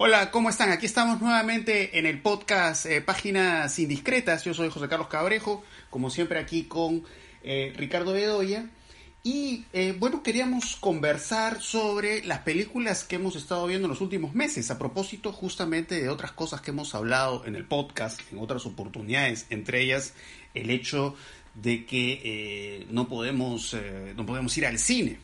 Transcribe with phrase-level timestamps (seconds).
[0.00, 0.70] Hola, ¿cómo están?
[0.70, 4.44] Aquí estamos nuevamente en el podcast eh, Páginas Indiscretas.
[4.44, 7.02] Yo soy José Carlos Cabrejo, como siempre aquí con
[7.42, 8.70] eh, Ricardo Bedoya.
[9.24, 14.36] Y eh, bueno, queríamos conversar sobre las películas que hemos estado viendo en los últimos
[14.36, 18.66] meses, a propósito justamente de otras cosas que hemos hablado en el podcast, en otras
[18.66, 20.14] oportunidades, entre ellas
[20.54, 21.16] el hecho
[21.54, 23.76] de que no, podemos,
[24.14, 25.18] no podemos ir al cine.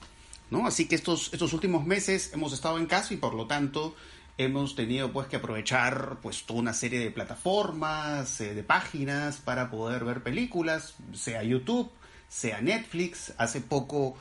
[0.50, 0.66] ¿no?
[0.66, 3.94] Así que estos, estos últimos meses hemos estado en casa y por lo tanto
[4.36, 9.70] hemos tenido pues que aprovechar pues toda una serie de plataformas, eh, de páginas para
[9.70, 11.90] poder ver películas, sea YouTube,
[12.28, 13.32] sea Netflix.
[13.38, 14.16] Hace poco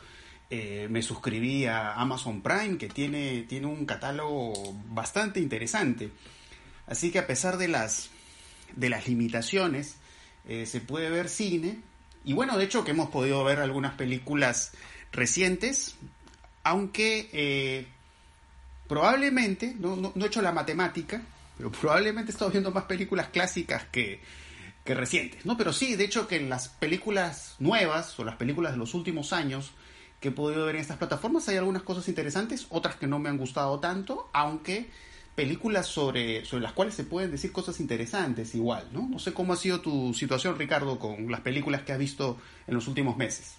[0.50, 4.54] eh, me suscribí a Amazon Prime que tiene, tiene un catálogo
[4.88, 6.12] bastante interesante.
[6.86, 8.10] Así que a pesar de las,
[8.76, 9.96] de las limitaciones,
[10.48, 11.80] eh, se puede ver cine.
[12.26, 14.74] Y bueno, de hecho que hemos podido ver algunas películas
[15.12, 15.96] recientes,
[16.64, 17.88] aunque
[18.94, 21.20] probablemente, no, he hecho la matemática,
[21.58, 24.22] pero probablemente he estado viendo más películas clásicas que,
[24.86, 25.58] recientes, ¿no?
[25.58, 29.34] Pero sí, de hecho que en las películas nuevas o las películas de los últimos
[29.34, 29.72] años
[30.20, 33.30] que he podido ver en estas plataformas hay algunas cosas interesantes, otras que no me
[33.30, 34.92] han gustado tanto, aunque
[35.34, 39.08] películas sobre, sobre las cuales se pueden decir cosas interesantes igual, ¿no?
[39.10, 42.38] No sé cómo ha sido tu situación, Ricardo, con las películas que has visto
[42.68, 43.56] en los últimos meses.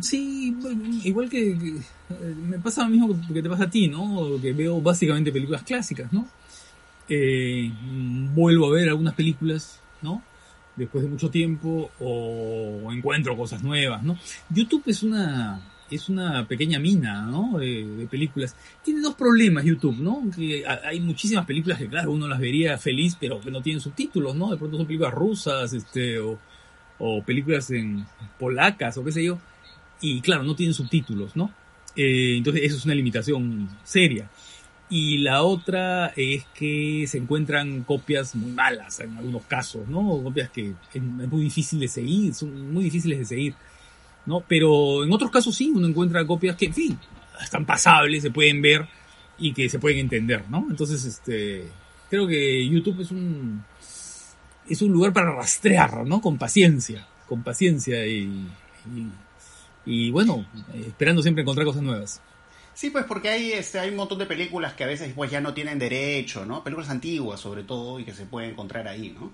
[0.00, 0.56] Sí,
[1.04, 4.40] igual que, eh, me pasa lo mismo que te pasa a ti, ¿no?
[4.40, 6.28] Que veo básicamente películas clásicas, ¿no?
[7.08, 7.70] Eh,
[8.34, 10.22] vuelvo a ver algunas películas, ¿no?
[10.76, 14.18] Después de mucho tiempo o encuentro cosas nuevas, ¿no?
[14.50, 17.58] YouTube es una es una pequeña mina, ¿no?
[17.58, 18.56] De, películas.
[18.82, 20.22] Tiene dos problemas YouTube, ¿no?
[20.34, 24.34] Que hay muchísimas películas que, claro, uno las vería feliz, pero que no tienen subtítulos,
[24.34, 24.50] ¿no?
[24.50, 26.38] De pronto son películas rusas, este, o,
[26.98, 28.06] o películas en
[28.38, 29.38] polacas, o qué sé yo
[30.04, 31.50] y claro, no tienen subtítulos, ¿no?
[31.96, 34.28] Eh, entonces eso es una limitación seria.
[34.90, 40.20] Y la otra es que se encuentran copias muy malas en algunos casos, ¿no?
[40.22, 43.54] Copias que es muy difícil de seguir, son muy difíciles de seguir,
[44.26, 44.44] ¿no?
[44.46, 46.98] Pero en otros casos sí, uno encuentra copias que, en fin,
[47.42, 48.86] están pasables, se pueden ver
[49.38, 50.66] y que se pueden entender, ¿no?
[50.68, 51.66] Entonces, este,
[52.10, 53.64] creo que YouTube es un,
[54.68, 56.20] es un lugar para rastrear, ¿no?
[56.20, 58.48] Con paciencia, con paciencia y
[58.92, 59.06] y
[60.10, 62.20] bueno, esperando siempre encontrar cosas nuevas.
[62.74, 65.40] Sí, pues porque hay, este, hay un montón de películas que a veces pues ya
[65.40, 66.64] no tienen derecho, ¿no?
[66.64, 69.32] Películas antiguas sobre todo y que se pueden encontrar ahí, ¿no?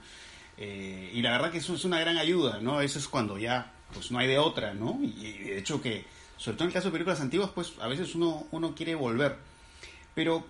[0.59, 2.83] Eh, y la verdad que eso es una gran ayuda, ¿no?
[2.83, 4.99] Eso es cuando ya pues no hay de otra, ¿no?
[5.03, 6.05] Y, de hecho que,
[6.37, 9.39] sobre todo en el caso de películas antiguas, pues a veces uno, uno quiere volver.
[10.15, 10.45] Pero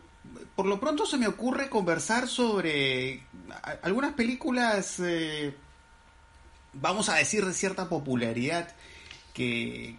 [0.56, 3.22] por lo pronto se me ocurre conversar sobre
[3.82, 5.54] algunas películas, eh,
[6.72, 8.74] vamos a decir, de cierta popularidad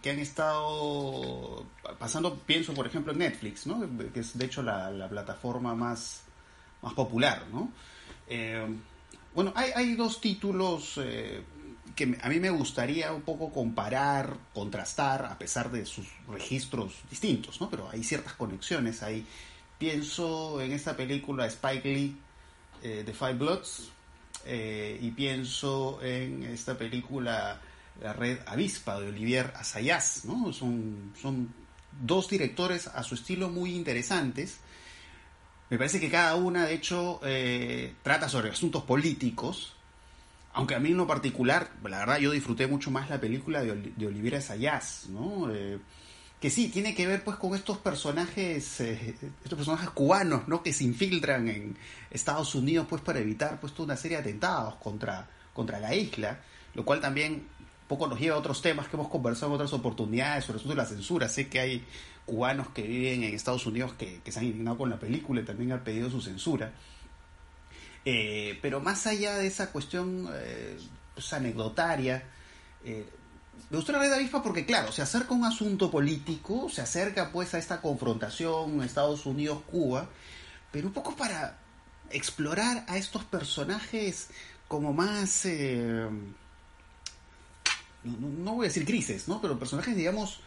[0.01, 1.65] que, han estado
[1.97, 3.81] pasando, pienso por ejemplo en Netflix, ¿no?
[4.13, 6.21] que es de hecho la, plataforma más,
[6.81, 7.45] más popular.
[7.51, 7.71] ¿no?
[8.27, 8.67] Eh,
[9.33, 11.41] bueno, hay, hay, dos títulos eh,
[11.95, 17.59] que a mí me gustaría un poco comparar, contrastar, a pesar de sus registros distintos,
[17.59, 17.69] ¿no?
[17.69, 19.25] pero hay ciertas conexiones ahí.
[19.79, 22.15] Pienso en esta película Spike Lee,
[22.83, 23.89] eh, The Five Bloods,
[24.45, 27.59] y pienso en esta película
[28.01, 30.51] la red Avispa de Olivier Assayas, ¿no?
[30.51, 31.53] Son, son
[32.01, 34.57] dos directores a su estilo muy interesantes.
[35.69, 39.75] Me parece que cada una, de hecho, eh, trata sobre asuntos políticos,
[40.53, 43.93] aunque a mí en lo particular, la verdad, yo disfruté mucho más la película de,
[43.95, 45.49] de Olivier Assayas, ¿no?
[45.49, 45.79] Eh,
[46.41, 50.63] que sí, tiene que ver pues con estos personajes, eh, estos personajes cubanos, ¿no?
[50.63, 51.77] Que se infiltran en
[52.09, 56.41] Estados Unidos pues para evitar pues toda una serie de atentados contra, contra la isla,
[56.73, 57.47] lo cual también
[57.91, 60.85] poco nos lleva a otros temas que hemos conversado en otras oportunidades, sobre todo la
[60.85, 61.27] censura.
[61.27, 61.85] Sé que hay
[62.25, 65.73] cubanos que viven en Estados Unidos que, se han indignado con la película y también
[65.73, 66.71] han pedido su censura.
[68.05, 70.77] Eh, pero más allá de esa cuestión eh,
[71.13, 72.23] pues, anecdotaria,
[72.85, 73.05] eh,
[73.69, 77.53] me gustó la red avispa porque, claro, se acerca un asunto político, se acerca pues
[77.55, 80.07] a esta confrontación Estados Unidos-Cuba,
[80.71, 81.57] pero un poco para
[82.09, 84.29] explorar a estos personajes
[84.69, 85.45] como más
[88.03, 89.41] no, voy a decir grises, ¿no?
[89.41, 90.39] Pero personajes, digamos,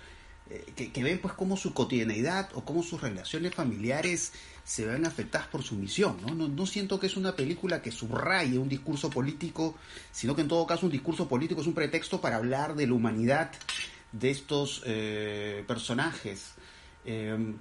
[0.50, 4.32] eh, que, ven pues cómo su cotidianeidad o cómo sus relaciones familiares
[4.64, 6.34] se ven afectadas por su misión, ¿no?
[6.34, 9.76] No, siento que es una película que subraye un discurso político,
[10.12, 12.94] sino que en todo caso un discurso político es un pretexto para hablar de la
[12.94, 13.50] humanidad
[14.12, 16.52] de estos eh, personajes.
[17.04, 17.54] Eh,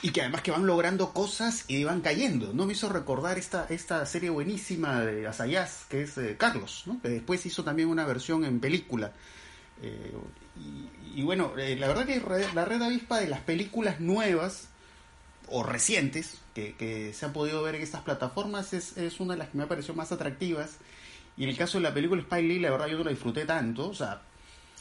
[0.00, 2.52] y que además que van logrando cosas y van cayendo.
[2.52, 2.66] ¿no?
[2.66, 7.00] Me hizo recordar esta, esta serie buenísima de Asayas, que es eh, Carlos, ¿no?
[7.02, 9.12] que después hizo también una versión en película.
[9.82, 10.12] Eh,
[11.14, 12.22] y, bueno, eh, la verdad que
[12.54, 14.68] la red avispa de las películas nuevas,
[15.48, 19.48] o recientes que, se han podido ver en estas plataformas es, es, una de las
[19.48, 20.78] que me ha parecido más atractivas.
[21.36, 23.44] Y en el caso de la película Spike Lee, la verdad yo no la disfruté
[23.44, 23.88] tanto.
[23.88, 24.22] O sea,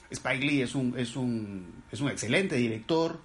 [0.10, 3.20] Spike Lee es un, es un, es un excelente director,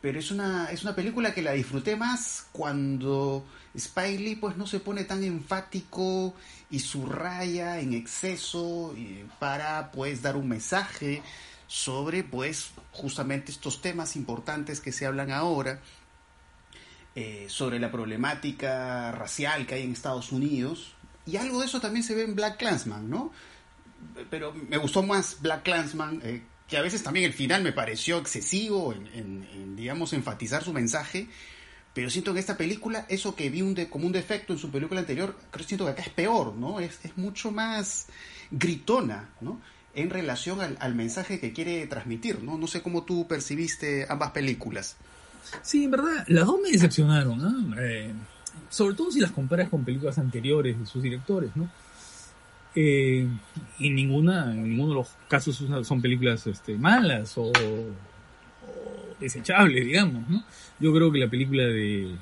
[0.00, 3.44] pero es una, es una película que la disfruté más cuando
[3.74, 6.34] Spike Lee pues no se pone tan enfático
[6.70, 8.94] y subraya en exceso
[9.38, 11.22] para pues dar un mensaje
[11.66, 15.80] sobre pues justamente estos temas importantes que se hablan ahora
[17.14, 20.94] eh, sobre la problemática racial que hay en Estados Unidos
[21.26, 23.30] y algo de eso también se ve en Black Clansman, ¿no?
[24.30, 28.18] Pero me gustó más Black Clansman, eh, que a veces también el final me pareció
[28.18, 31.26] excesivo en, digamos, enfatizar su mensaje,
[31.92, 35.00] pero siento que esta película, eso que vi un como un defecto en su película
[35.00, 36.78] anterior, creo siento que acá es peor, ¿no?
[36.78, 38.06] Es, es mucho más
[38.52, 39.60] gritona, ¿no?
[39.94, 42.56] En relación al, al, mensaje que quiere transmitir, ¿no?
[42.56, 44.96] No sé cómo tú percibiste ambas películas.
[45.62, 47.80] Sí, en verdad, las dos me decepcionaron, ¿no?
[47.80, 48.12] Eh,
[48.68, 51.68] sobre todo si las comparas con películas anteriores de sus directores, ¿no?
[52.74, 53.26] Eh,
[53.78, 57.50] y ninguna, en ninguno de los casos son películas este, malas o,
[59.18, 60.44] desechables, digamos, ¿no?
[60.78, 62.14] Yo creo que la película de,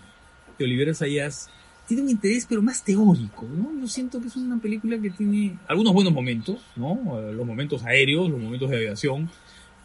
[0.58, 1.50] de Olivera Sayas
[1.88, 3.80] tiene un interés, pero más teórico, ¿no?
[3.80, 7.18] Yo siento que es una película que tiene algunos buenos momentos, ¿no?
[7.32, 9.30] Los momentos aéreos, los momentos de aviación,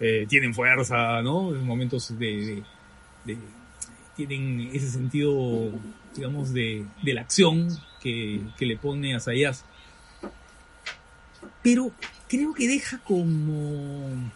[0.02, 1.52] eh, tienen fuerza, ¿no?
[1.52, 2.62] Los momentos de,
[4.18, 5.72] tienen ese sentido,
[6.14, 7.70] digamos, de, la acción
[8.02, 9.64] que, le pone a Sayas.
[11.62, 11.92] Pero
[12.28, 14.32] creo que deja como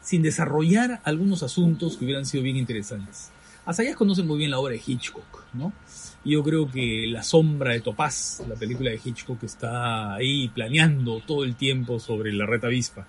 [0.00, 3.30] sin desarrollar algunos asuntos que hubieran sido bien interesantes.
[3.66, 5.74] Asayas conoce muy bien la obra de Hitchcock, ¿no?
[6.24, 11.44] Yo creo que La sombra de Topaz, la película de Hitchcock, está ahí planeando todo
[11.44, 13.06] el tiempo sobre la reta avispa.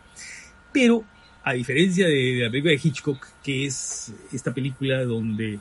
[0.74, 1.06] Pero
[1.44, 5.60] a diferencia de, la película de Hitchcock, que es esta película donde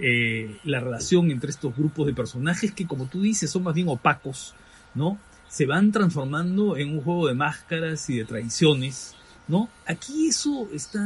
[0.00, 3.88] eh, la relación entre estos grupos de personajes que, como tú dices, son más bien
[3.88, 4.54] opacos,
[4.94, 5.18] ¿no?
[5.50, 9.14] Se van transformando en un juego de máscaras y de traiciones,
[9.48, 9.68] ¿no?
[9.86, 11.02] Aquí eso está,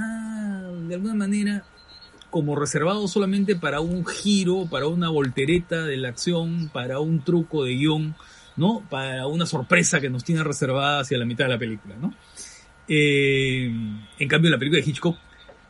[0.87, 1.65] de alguna manera,
[2.31, 7.65] como reservado solamente para un giro, para una voltereta de la acción, para un truco
[7.65, 8.15] de guion,
[8.57, 8.83] ¿no?
[8.91, 12.15] Para una sorpresa que nos tiene reservada hacia la mitad de la película, ¿no?
[12.87, 13.73] Eh,
[14.19, 15.17] en cambio, la película de Hitchcock,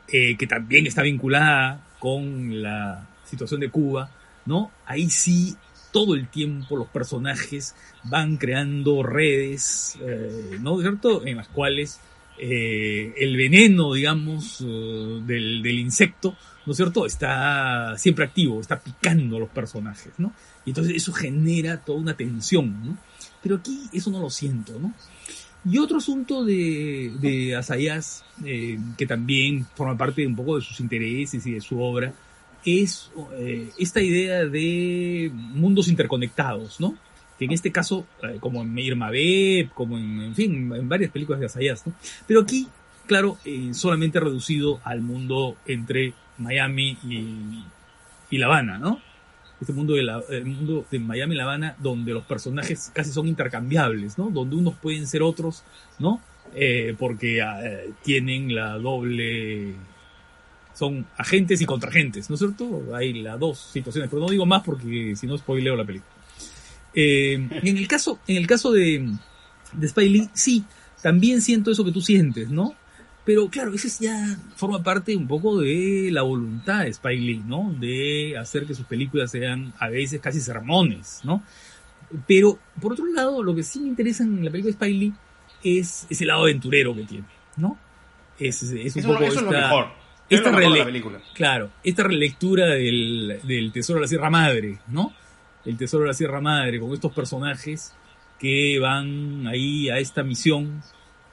[0.08, 4.10] eh, que también está vinculada con la situación de Cuba,
[4.46, 4.70] ¿no?
[4.86, 5.56] Ahí sí,
[5.94, 10.80] todo el tiempo los personajes van creando redes, eh, ¿no?
[10.80, 11.24] ¿Cierto?
[11.24, 12.00] En las cuales
[12.36, 16.36] el veneno, digamos, del, del, insecto,
[16.66, 17.06] ¿no es cierto?
[17.06, 20.32] Está siempre activo, está picando a los personajes, ¿no?
[20.66, 22.98] Y entonces eso genera toda una tensión, ¿no?
[23.40, 24.92] Pero aquí eso no lo siento, ¿no?
[25.66, 31.46] Y otro asunto de, Asayas, eh, que también forma parte un poco de sus intereses
[31.46, 32.12] y de su obra,
[32.64, 36.96] es eh, esta idea de mundos interconectados, ¿no?
[37.38, 41.40] Que en este caso, eh, como en Mabeb, como en, en, fin, en varias películas
[41.40, 41.92] de Asayas, ¿no?
[42.26, 42.68] Pero aquí,
[43.06, 43.38] claro,
[43.72, 47.64] solamente reducido al mundo entre Miami y,
[48.30, 49.00] y La Habana, ¿no?
[49.60, 53.26] este mundo de, la, mundo de Miami y La Habana, donde los personajes casi son
[53.28, 54.30] intercambiables, ¿no?
[54.30, 55.64] Donde unos pueden ser otros,
[55.98, 56.20] ¿no?
[56.54, 59.74] Eh, porque eh, tienen la doble...
[60.74, 62.94] Son agentes y contragentes, ¿no es cierto?
[62.94, 66.10] Hay las dos situaciones, pero no digo más porque si no spoileo la película.
[66.94, 69.08] Eh, en el caso, en el caso de,
[69.72, 70.64] de Spy sí,
[71.02, 72.74] también siento eso que tú sientes, ¿no?
[73.24, 77.74] Pero claro, eso ya forma parte un poco de la voluntad de Spike Lee, ¿no?
[77.78, 81.42] De hacer que sus películas sean a veces casi sermones, ¿no?
[82.26, 85.14] Pero, por otro lado, lo que sí me interesa en la película de Spike Lee
[85.64, 87.26] es ese lado aventurero que tiene,
[87.56, 87.78] ¿no?
[88.38, 89.86] Es, es un poco eso esta, es lo mejor.
[90.28, 91.20] Esta es la película.
[91.34, 95.12] Claro, esta relectura del, del Tesoro de la Sierra Madre, ¿no?
[95.64, 97.94] El Tesoro de la Sierra Madre, con estos personajes
[98.38, 100.82] que van ahí a esta misión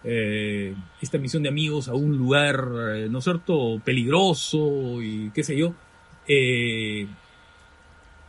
[0.03, 5.43] eh, esta misión de amigos a un lugar, eh, ¿no es cierto?, peligroso y qué
[5.43, 5.75] sé yo,
[6.27, 7.07] eh,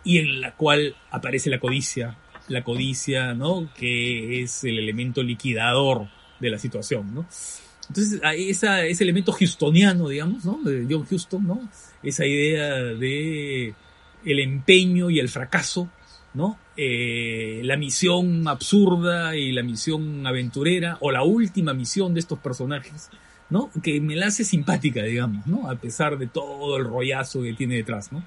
[0.04, 2.16] y en la cual aparece la codicia,
[2.48, 6.08] la codicia, ¿no?, que es el elemento liquidador
[6.40, 7.26] de la situación, ¿no?
[7.92, 10.58] Entonces, esa, ese elemento houstoniano, digamos, ¿no?
[10.64, 11.68] De John Houston, ¿no?
[12.02, 13.74] Esa idea de
[14.24, 15.90] el empeño y el fracaso,
[16.32, 16.58] ¿no?
[16.78, 23.10] Eh, la misión absurda y la misión aventurera, o la última misión de estos personajes,
[23.50, 23.70] ¿no?
[23.82, 25.70] Que me la hace simpática, digamos, ¿no?
[25.70, 28.24] A pesar de todo el rollazo que tiene detrás, ¿no?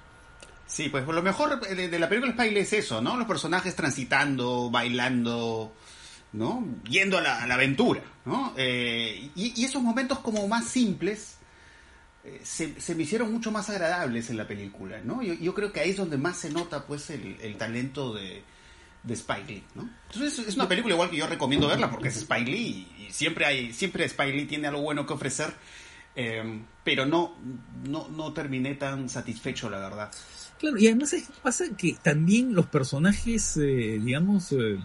[0.68, 3.18] Sí, pues lo mejor de, la película Spike es eso, ¿no?
[3.18, 5.74] Los personajes transitando, bailando,
[6.36, 6.66] ¿no?
[6.90, 8.54] Yendo a la, aventura, ¿no?
[8.58, 11.38] Eh, y, esos momentos como más simples,
[12.24, 15.22] eh, se, me hicieron mucho más agradables en la película, ¿no?
[15.24, 18.44] Yo, creo que ahí es donde más se nota, pues, el, talento de,
[19.04, 19.90] de Spike Lee, ¿no?
[20.12, 23.46] Entonces es una película igual que yo recomiendo verla porque es Spike Lee y, siempre
[23.46, 25.54] hay, siempre Spike Lee tiene algo bueno que ofrecer,
[26.16, 27.38] eh, pero no,
[27.88, 30.12] no, no terminé tan satisfecho, la verdad.
[30.60, 34.80] Claro, y además pasa que también los personajes, eh, digamos, eh,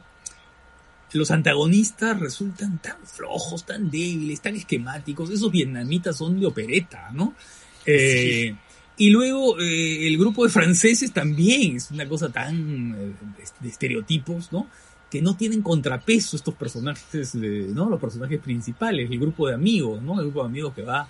[1.13, 5.31] los antagonistas resultan tan flojos, tan débiles, tan esquemáticos.
[5.31, 7.35] Esos vietnamitas son de opereta, ¿no?
[7.87, 8.55] Eh,
[8.97, 13.15] y luego el grupo de franceses también es una cosa tan
[13.61, 14.69] de estereotipos, ¿no?
[15.11, 17.89] Que no tienen contrapeso estos personajes, ¿no?
[17.89, 20.21] Los personajes principales, el grupo de amigos, ¿no?
[20.21, 21.09] El grupo de amigos que va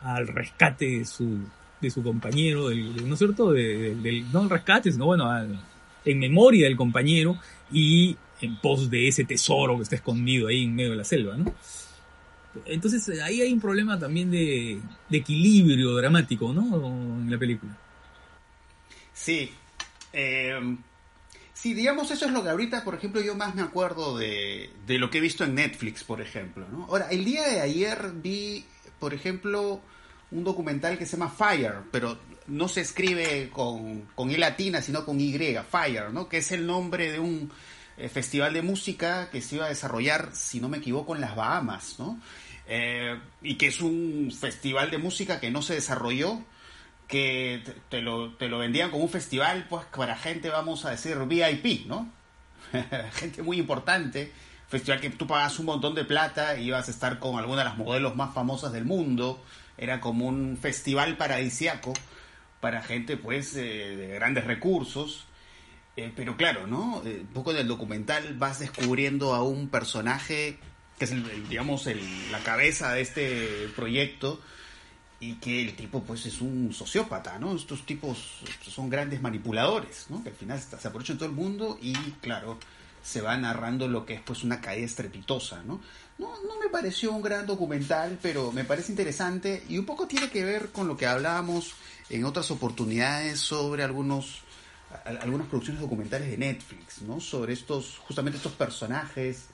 [0.00, 1.38] al rescate de su,
[1.80, 3.52] de su compañero, ¿no es cierto?
[3.52, 5.30] del, no el rescate, sino bueno,
[6.04, 7.36] en memoria del compañero
[7.70, 11.36] y en pos de ese tesoro que está escondido ahí en medio de la selva,
[11.36, 11.54] ¿no?
[12.66, 14.78] Entonces ahí hay un problema también de,
[15.10, 16.86] equilibrio dramático, ¿no?
[16.86, 17.78] En la película.
[19.14, 19.50] Sí.
[20.12, 20.76] Eh,
[21.54, 24.98] sí, digamos, eso es lo que ahorita, por ejemplo, yo más me acuerdo de, de
[24.98, 26.84] lo que he visto en Netflix, por ejemplo, ¿no?
[26.84, 28.66] Ahora, el día de ayer vi,
[28.98, 29.80] por ejemplo,
[30.32, 32.18] un documental que se llama Fire, pero
[32.48, 35.32] no se escribe con, con I latina, sino con Y,
[35.70, 36.28] Fire, ¿no?
[36.28, 37.50] Que es el nombre de un
[37.96, 41.36] eh, festival de música que se iba a desarrollar, si no me equivoco, en las
[41.36, 42.18] Bahamas, ¿no?
[42.66, 46.42] Eh, y que es un festival de música que no se desarrolló,
[47.06, 51.18] que te, lo, te lo vendían como un festival, pues para gente, vamos a decir,
[51.18, 52.10] VIP, ¿no?
[53.12, 54.32] gente muy importante,
[54.68, 57.68] festival que tú pagas un montón de plata y ibas a estar con alguna de
[57.68, 59.42] las modelos más famosas del mundo,
[59.76, 61.92] era como un festival paradisiaco
[62.60, 65.26] para gente pues de grandes recursos.
[65.96, 67.02] Eh, pero claro, ¿no?
[67.04, 70.58] Eh, un poco en el documental vas descubriendo a un personaje
[70.98, 74.40] que es, digamos, el, la cabeza de este proyecto
[75.20, 77.54] y que el tipo pues es un sociópata, ¿no?
[77.54, 80.22] Estos tipos son grandes manipuladores, ¿no?
[80.22, 82.58] Que al final se aprovechan todo el mundo y, claro,
[83.02, 85.80] se va narrando lo que es pues una caída estrepitosa, ¿no?
[86.18, 90.30] No, no me pareció un gran documental, pero me parece interesante y un poco tiene
[90.30, 91.74] que ver con lo que hablábamos
[92.10, 94.42] en otras oportunidades sobre algunos
[95.04, 97.20] algunas producciones documentales de Netflix, ¿no?
[97.20, 99.46] Sobre estos justamente estos personajes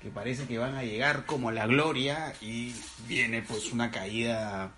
[0.00, 2.74] que parece que van a llegar como la gloria y
[3.08, 4.72] viene pues una caída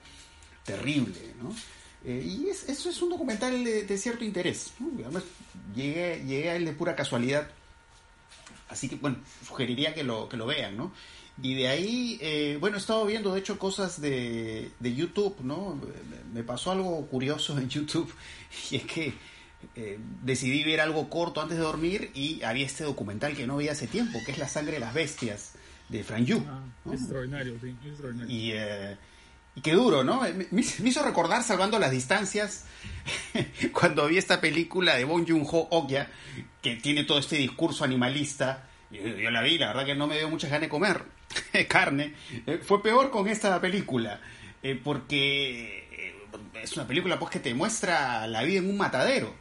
[0.64, 1.54] terrible, ¿no?
[2.04, 4.72] Eh, y eso es un documental de, cierto interés.
[4.78, 4.90] ¿no?
[5.04, 5.24] Además,
[5.74, 7.48] llegué, llegué a él de pura casualidad
[8.68, 10.92] Así que, bueno, sugeriría que lo, que lo vean, ¿no?
[11.40, 15.80] Y de ahí, eh, bueno, he estado viendo, de hecho, cosas de, de YouTube, ¿no?
[16.34, 18.12] Me pasó algo curioso en YouTube
[18.70, 19.14] y es que
[19.76, 23.72] eh, decidí ver algo corto antes de dormir y había este documental que no veía
[23.72, 25.52] hace tiempo, que es La sangre de las bestias,
[25.88, 26.42] de Fran Yu.
[26.48, 26.62] Ah,
[26.92, 28.34] extraordinario, sí, extraordinario.
[28.34, 28.96] Y, eh,
[29.58, 30.20] y qué duro, ¿no?
[30.52, 32.66] Me, hizo recordar, salvando las distancias,
[33.72, 36.06] cuando vi esta película de Bong Joon-ho, Okja,
[36.62, 38.68] que tiene todo este discurso animalista.
[38.92, 41.02] Yo, la vi, la verdad que no me dio muchas ganas de comer
[41.68, 42.14] carne.
[42.46, 44.20] Eh, fue peor con esta película,
[44.62, 46.14] eh, porque eh,
[46.62, 49.34] es una película pues que te muestra la vida en un matadero.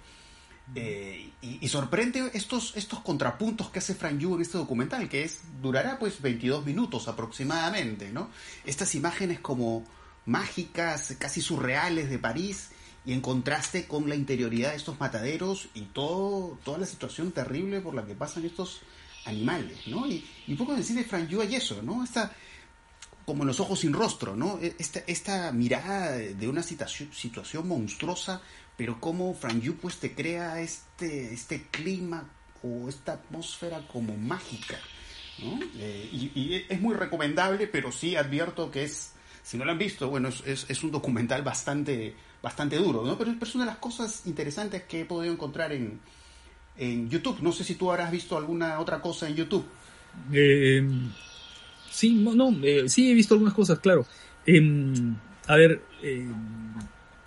[0.76, 5.98] Y, sorprende estos, estos contrapuntos que hace Frank Yu en este documental, que es durará
[5.98, 8.30] pues 22 minutos aproximadamente, ¿no?
[8.66, 9.86] Estas imágenes como
[10.26, 12.72] mágicas, casi surreales de París,
[13.08, 17.80] y en contraste con la interioridad de estos mataderos y todo, toda la situación terrible
[17.80, 18.82] por la que pasan estos
[19.24, 20.06] animales, ¿no?
[20.06, 20.26] Y,
[20.58, 22.04] poco cine de Frank Yu hay eso, ¿no?
[22.04, 22.34] Esta,
[23.26, 24.60] como en los ojos sin rostro, ¿no?
[24.62, 28.42] E, esta, esta mirada de una situación, situación monstruosa,
[28.78, 32.30] pero como Frank Yu pues te crea este, este clima
[32.64, 34.78] o esta atmósfera como mágica.
[35.78, 39.14] Eh, y es muy recomendable, pero sí advierto que es
[39.48, 43.18] si no lo han visto, bueno, es, es, un documental bastante, bastante duro, ¿no?
[43.18, 46.02] Pero, es una de las cosas interesantes que he podido encontrar en,
[46.76, 47.40] en YouTube.
[47.40, 49.66] No sé si tú habrás visto alguna otra cosa en YouTube.
[50.34, 50.86] Eh,
[51.90, 54.06] sí, no, eh, sí he visto algunas cosas, claro.
[54.46, 55.16] Em,
[55.48, 56.74] a ver, em,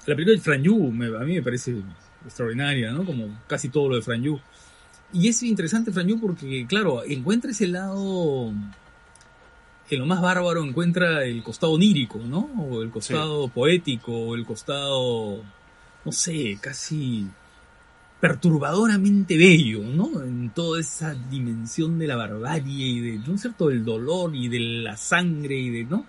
[0.06, 1.76] la película de Fran Yu a mí me parece
[2.24, 3.04] extraordinaria, ¿no?
[3.04, 4.38] Como casi todo lo de Fran Yu.
[5.12, 8.52] Y es interesante Fran Yu porque, claro, encuentra ese lado
[9.88, 12.48] que lo más bárbaro encuentra el costado onírico, ¿no?
[12.58, 15.42] O el costado poético, o el costado,
[16.04, 17.26] no sé, casi
[18.20, 20.22] perturbadoramente bello, ¿no?
[20.22, 24.48] En toda esa dimensión de la barbarie y de, ¿no es cierto?, del dolor y
[24.48, 26.06] de la sangre y de, ¿no?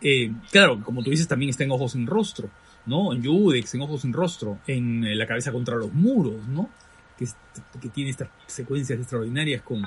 [0.00, 2.50] Eh, claro, como tú dices, también está en Ojos sin Rostro,
[2.90, 3.14] ¿no?
[3.14, 6.68] En Judex, en Ojos sin Rostro, en eh, La cabeza contra los muros, ¿no?
[7.16, 7.26] Que,
[7.90, 9.82] tiene estas secuencias extraordinarias con,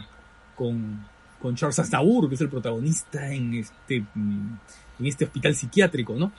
[1.44, 4.58] con Charles Aznavour, que es el protagonista en este, mm,
[5.00, 6.32] en este hospital psiquiátrico, ¿no?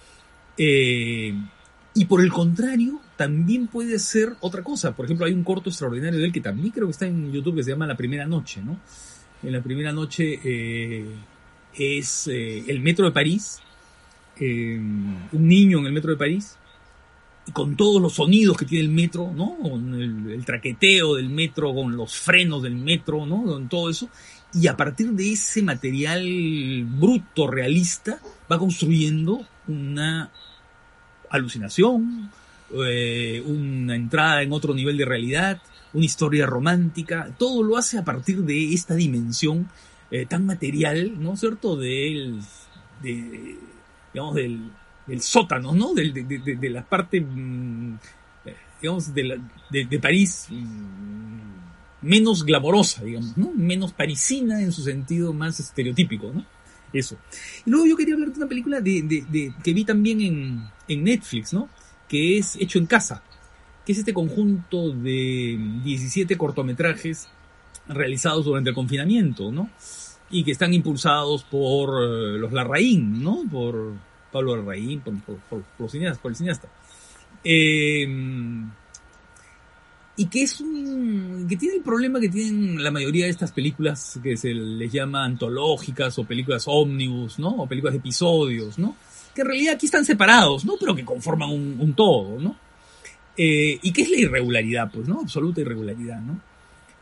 [0.56, 1.34] Eh,
[1.92, 4.96] y por el contrario, también puede ser otra cosa.
[4.96, 7.56] Por ejemplo, hay un corto extraordinario de él que también creo que está en YouTube
[7.56, 8.80] que se llama La Primera Noche, ¿no?
[9.42, 11.06] En la primera noche eh,
[11.74, 13.60] es el metro de París,
[14.40, 16.56] eh, un niño en el metro de París,
[17.52, 19.56] con todos los sonidos que tiene el metro, ¿no?
[19.62, 23.42] Con el, el, traqueteo del metro, con los frenos del metro, ¿no?
[23.44, 24.08] Con todo eso.
[24.54, 28.18] Y a partir de ese material bruto, realista,
[28.50, 30.30] va construyendo una
[31.28, 32.30] alucinación,
[32.72, 35.60] eh, una entrada en otro nivel de realidad,
[35.92, 39.68] una historia romántica, todo lo hace a partir de esta dimensión
[40.10, 42.40] eh, tan material, ¿no es cierto?, del,
[43.02, 43.58] de,
[44.14, 44.70] digamos, del,
[45.06, 47.98] del sótano, ¿no?, del, de, de, de, la parte, mmm,
[48.80, 49.40] digamos, de,
[49.70, 56.46] de, París mmm, menos glamorosa, digamos, ¿no?, menos parisina en su sentido más estereotípico, ¿no?
[56.92, 57.18] Eso.
[57.66, 61.68] Y luego yo quería hablar de una película que vi también en, en Netflix, ¿no?
[62.08, 63.20] Que es Hecho en Casa,
[63.84, 67.28] que es este conjunto de 17 cortometrajes
[67.88, 69.70] realizados durante el confinamiento, ¿no?
[70.30, 73.42] Y que están impulsados por uh, los Larraín, ¿no?
[73.50, 73.92] Por
[74.32, 76.68] Pablo Larraín, por, por, por, por, cineasta, el cineasta.
[77.44, 78.06] Eh,
[80.16, 84.20] y que es un que tiene el problema que tienen la mayoría de estas películas
[84.22, 87.48] que se les llama antológicas o películas ómnibus, ¿no?
[87.48, 88.96] O películas de episodios, ¿no?
[89.34, 90.74] Que en realidad aquí están separados, ¿no?
[90.78, 92.56] Pero que conforman un, todo, ¿no?
[93.36, 94.90] Eh, ¿Y qué es la irregularidad?
[94.92, 95.20] Pues, ¿no?
[95.20, 96.40] Absoluta irregularidad, ¿no?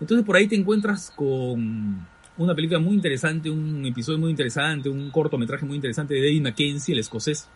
[0.01, 2.07] Entonces por ahí te encuentras con
[2.39, 6.93] una película muy interesante, un episodio muy interesante, un cortometraje muy interesante de David Mackenzie,
[6.95, 7.49] el escocés,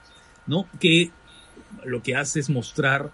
[0.47, 0.67] ¿no?
[0.79, 1.11] Que
[1.85, 3.11] lo que hace es mostrar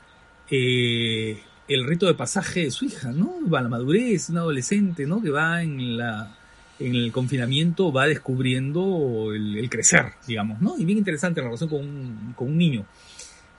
[0.51, 3.35] eh, el rito de pasaje de su hija, ¿no?
[3.49, 5.23] Va a la madurez, un adolescente, ¿no?
[5.23, 6.37] Que va en la
[6.79, 10.77] en el confinamiento va descubriendo el, crecer, digamos, ¿no?
[10.79, 12.85] Y bien interesante la relación con un, con un niño.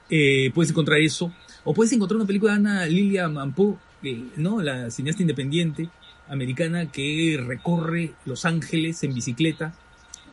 [0.10, 1.34] Eh, puedes encontrar eso,
[1.64, 4.62] o puedes encontrar una película de Ana Lilia Mampou, eh, ¿no?
[4.62, 5.90] La cineasta independiente
[6.30, 9.74] americana que recorre Los Ángeles en bicicleta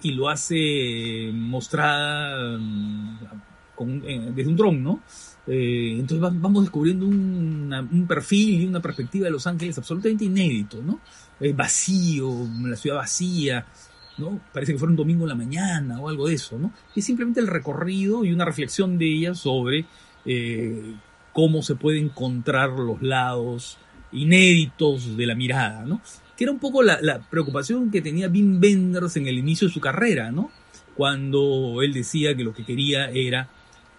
[0.02, 2.58] y lo hace mostrada
[3.74, 5.02] con, eh, desde un dron, ¿no?
[5.46, 11.00] Eh, entonces vamos descubriendo un perfil y una perspectiva de Los Ángeles absolutamente inédito, ¿no?
[11.40, 13.66] Eh, vacío, la ciudad vacía,
[14.18, 14.40] ¿no?
[14.52, 16.72] Parece que fuera un domingo en la mañana o algo de eso, ¿no?
[16.94, 19.86] Es simplemente el recorrido y una reflexión de ella sobre
[20.26, 20.94] eh,
[21.32, 23.78] cómo se pueden encontrar los lados
[24.12, 26.00] inéditos de la mirada, ¿no?
[26.36, 29.80] Que era un poco la, preocupación que tenía Wim Wenders en el inicio de su
[29.80, 30.50] carrera, ¿no?
[30.96, 33.48] Cuando él decía que lo que quería era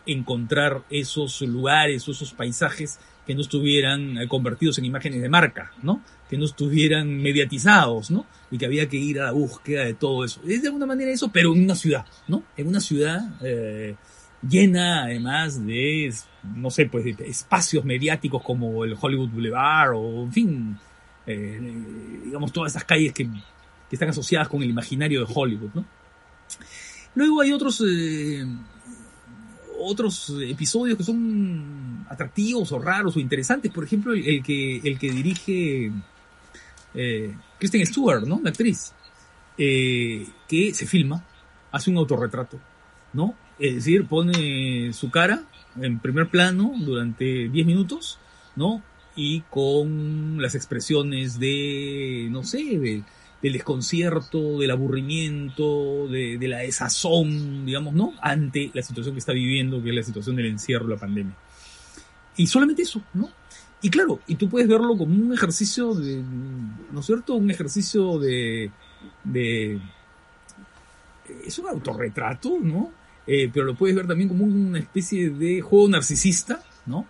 [0.06, 6.02] encontrar esos lugares esos paisajes que no estuvieran convertidos en imágenes de marca, ¿no?
[6.30, 8.26] Que no estuvieran mediatizados, ¿no?
[8.50, 10.42] Y que había que ir a la búsqueda de todo eso.
[10.48, 12.44] Es de alguna manera eso, pero en una ciudad, ¿no?
[12.58, 13.96] En una ciudad eh,
[14.42, 16.14] llena además de,
[16.56, 20.78] no sé, pues espacios mediáticos como el Hollywood Boulevard o, en fin,
[21.28, 21.60] eh,
[22.26, 25.86] digamos, todas esas calles que, que, están asociadas con el imaginario de Hollywood, ¿no?
[27.16, 27.84] Luego hay otros...
[27.88, 28.46] Eh,
[29.84, 33.72] otros episodios que son atractivos o raros o interesantes.
[33.72, 35.92] Por ejemplo, el, el que, el que dirige
[36.94, 38.40] eh, Kristen Stewart, ¿no?
[38.44, 38.94] La actriz.
[39.58, 41.24] Eh, que se filma,
[41.72, 42.60] hace un autorretrato,
[43.14, 43.36] ¿no?
[43.62, 45.44] Es decir, pone su cara
[45.80, 48.18] en primer plano durante 10 minutos,
[48.56, 48.82] ¿no?
[49.16, 53.04] Y con las expresiones de, no sé, de,
[53.44, 58.14] del desconcierto, del aburrimiento, de, de, la desazón, digamos, ¿no?
[58.20, 61.36] Ante la situación que está viviendo, que es la situación del encierro, la pandemia.
[62.38, 63.30] Y solamente eso, ¿no?
[63.84, 66.24] Y claro, y tú puedes verlo como un ejercicio de,
[66.92, 67.36] ¿no es cierto?
[67.36, 68.72] Un ejercicio de,
[69.24, 69.80] de
[71.46, 73.01] es un autorretrato, ¿no?
[73.28, 77.06] Eh, pero lo puedes ver también como una especie de juego narcisista, ¿no?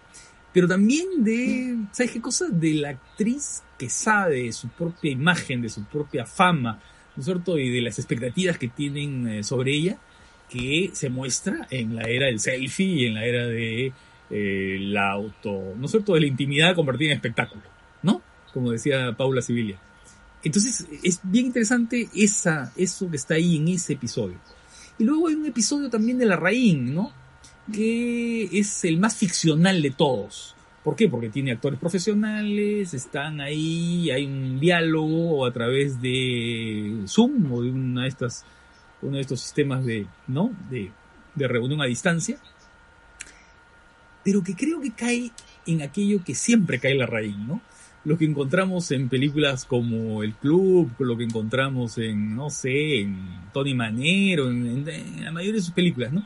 [0.53, 2.47] Pero también de, ¿sabes qué cosa?
[2.49, 6.79] De la actriz que sabe de su propia imagen, de su propia fama,
[7.15, 7.57] ¿no es cierto?
[7.57, 9.97] Y de las expectativas que tienen eh, sobre ella,
[10.49, 13.93] que se muestra en la era del selfie y en la era de
[14.29, 16.13] eh, la auto, ¿no es cierto?
[16.13, 17.63] De la intimidad convertida en espectáculo,
[18.03, 18.21] ¿no?
[18.53, 19.79] Como decía Paula Sibilia.
[20.43, 24.37] Entonces, es bien interesante esa, eso que está ahí en ese episodio.
[24.97, 27.11] Y luego hay un episodio también de La Raín, ¿no?
[27.71, 30.55] Que es el más ficcional de todos.
[30.83, 31.07] ¿Por qué?
[31.07, 37.69] Porque tiene actores profesionales, están ahí, hay un diálogo a través de Zoom o de
[37.69, 38.45] una de estas,
[39.01, 40.51] uno de estos sistemas de, ¿no?
[40.69, 40.91] De,
[41.35, 42.39] de reunión a distancia.
[44.23, 45.31] Pero que creo que cae
[45.67, 47.61] en aquello que siempre cae la raíz, ¿no?
[48.03, 53.17] Lo que encontramos en películas como El Club, lo que encontramos en, no sé, en
[53.53, 56.25] Tony Manero, en, en, la mayoría de sus películas, ¿no?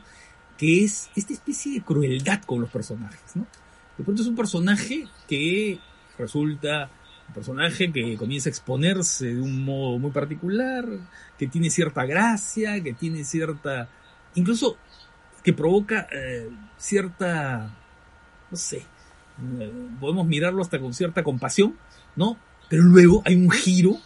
[0.56, 3.46] que es esta especie de crueldad con los personajes, ¿no?
[3.96, 5.78] De pronto es un personaje que
[6.18, 6.90] resulta
[7.28, 10.86] un personaje que comienza a exponerse de un modo muy particular,
[11.38, 13.88] que tiene cierta gracia, que tiene cierta...
[14.34, 14.76] incluso
[15.42, 17.74] que provoca eh, cierta...
[18.50, 18.84] no sé,
[20.00, 21.76] podemos mirarlo hasta con cierta compasión,
[22.14, 22.38] ¿no?
[22.68, 23.96] Pero luego hay un giro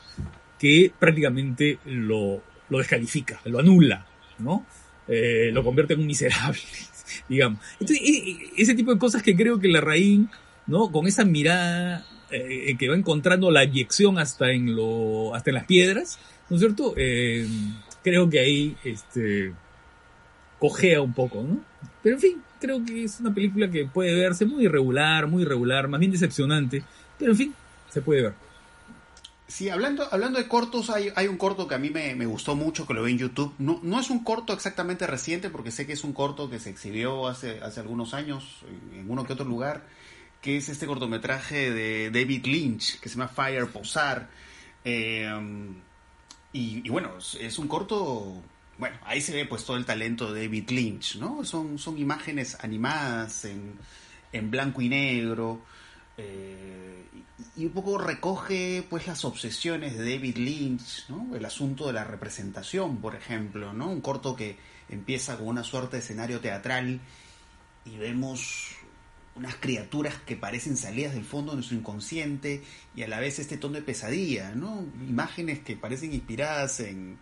[0.59, 4.07] que prácticamente lo, lo descalifica, lo anula,
[4.39, 4.67] ¿no?
[5.09, 6.61] Eh, lo convierte en un miserable,
[7.29, 7.61] digamos.
[7.81, 10.21] Entonces, e, e, ese tipo de cosas que creo que la raíz,
[10.67, 10.93] ¿no?
[10.93, 15.65] Con esa mirada eh, que va encontrando la eyección hasta en lo, hasta en las
[15.65, 16.95] piedras, ¿no es cierto?
[16.97, 17.47] Eh,
[18.05, 19.53] creo que ahí, este,
[20.59, 21.61] cojea un poco, ¿no?
[22.03, 25.89] Pero en fin, creo que es una película que puede verse muy irregular, muy irregular,
[25.89, 26.83] más bien decepcionante,
[27.19, 27.55] pero en fin,
[27.89, 28.35] se puede ver.
[29.49, 32.87] Sí, hablando, hablando de cortos, hay, hay un corto que a mí me, gustó mucho,
[32.87, 33.53] que lo vi en YouTube.
[33.59, 36.71] No, no es un corto exactamente reciente, porque sé que es un corto que se
[36.71, 38.61] exhibió hace, hace algunos años
[38.95, 39.85] en uno que otro lugar,
[40.41, 44.29] que es este cortometraje de David Lynch, que se llama Fire Posar.
[44.85, 45.29] Eh,
[46.53, 48.41] y, bueno, es un corto
[48.81, 51.45] bueno, ahí se ve pues todo el talento de David Lynch, ¿no?
[51.45, 53.75] Son, son imágenes animadas en,
[54.33, 55.63] en blanco y negro,
[56.17, 57.05] eh,
[57.57, 61.37] y, un poco recoge pues las obsesiones de David Lynch, ¿no?
[61.37, 63.89] El asunto de la representación, por ejemplo, ¿no?
[63.91, 64.57] Un corto que
[64.89, 67.01] empieza con una suerte de escenario teatral
[67.85, 68.77] y vemos
[69.37, 72.63] unas criaturas que parecen salidas del fondo de nuestro inconsciente
[72.97, 74.85] y a la vez este tono de pesadilla, ¿no?
[75.07, 77.19] Imágenes que parecen inspiradas en,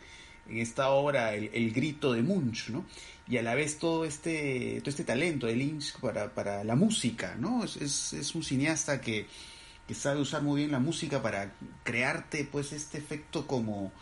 [0.48, 2.84] en esta obra el, grito de Munch, ¿no?
[3.28, 7.36] Y a la vez todo este, todo este talento de Lynch para, para la música,
[7.38, 7.64] ¿no?
[7.64, 9.26] Es, es, un cineasta que,
[9.86, 11.52] que, sabe usar muy bien la música para
[11.84, 13.92] crearte pues este efecto como,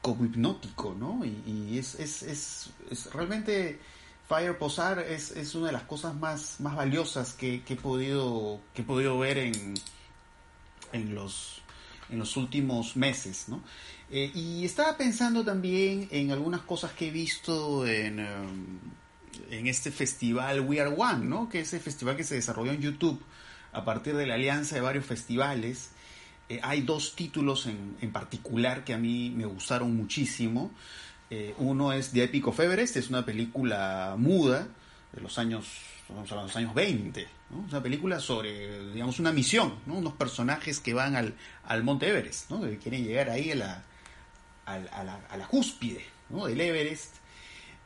[0.00, 1.24] como hipnótico, ¿no?
[1.24, 3.80] Y, es, es, es, realmente
[4.28, 8.60] Fire Posar es, es una de las cosas más, más valiosas que, que he podido,
[8.74, 9.74] que he podido ver en,
[10.92, 11.60] en los
[12.10, 13.62] en los últimos meses, ¿no?
[14.12, 18.78] Eh, y estaba pensando también en algunas cosas que he visto en, um,
[19.50, 21.48] en este festival We Are One, ¿no?
[21.48, 23.22] Que es el festival que se desarrolló en YouTube
[23.72, 25.90] a partir de la alianza de varios festivales.
[26.48, 30.72] Eh, hay dos títulos en, en, particular que a mí me gustaron muchísimo.
[31.30, 34.66] Eh, uno es The Epic of Everest, es una película muda
[35.12, 35.68] de los años,
[36.08, 37.66] vamos a los años 20, ¿no?
[37.66, 39.94] Es una película sobre, digamos, una misión, ¿no?
[39.94, 42.60] Unos personajes que van al, al Monte Everest, ¿no?
[42.62, 43.84] Que quieren llegar ahí a la,
[44.74, 47.16] a, la, cúspide del Everest.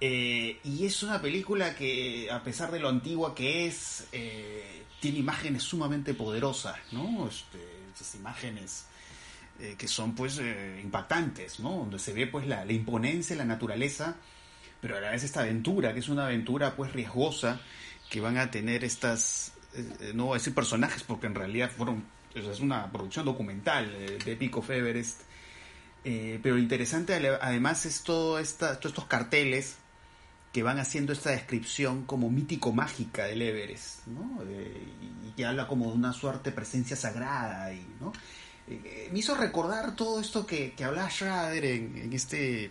[0.01, 5.19] Eh, y es una película que, a pesar de lo antigua que es, eh, tiene
[5.19, 7.29] imágenes sumamente poderosas, ¿no?
[7.29, 7.59] Este,
[7.95, 8.87] esas imágenes
[9.61, 10.41] eh, que son pues
[10.83, 11.71] impactantes, ¿no?
[11.71, 14.17] Donde se ve pues la, imponencia, la naturaleza,
[14.81, 17.61] pero a la vez esta aventura, que es una aventura pues riesgosa,
[18.11, 19.53] que van a tener estas,
[20.13, 23.91] no voy a decir personajes, porque en realidad fueron, es una producción documental
[24.23, 25.23] de Pico Everest,
[26.05, 29.77] eh, pero interesante además es todo todos estos carteles
[30.53, 34.43] que van haciendo esta descripción como mítico-mágica del Everest, ¿no?
[34.47, 34.87] Eh,
[35.27, 37.73] y que habla como de una suerte presencia sagrada.
[37.73, 38.13] Y, ¿no?
[38.69, 42.71] Eh, me hizo recordar todo esto que, que hablaba Schrader en, este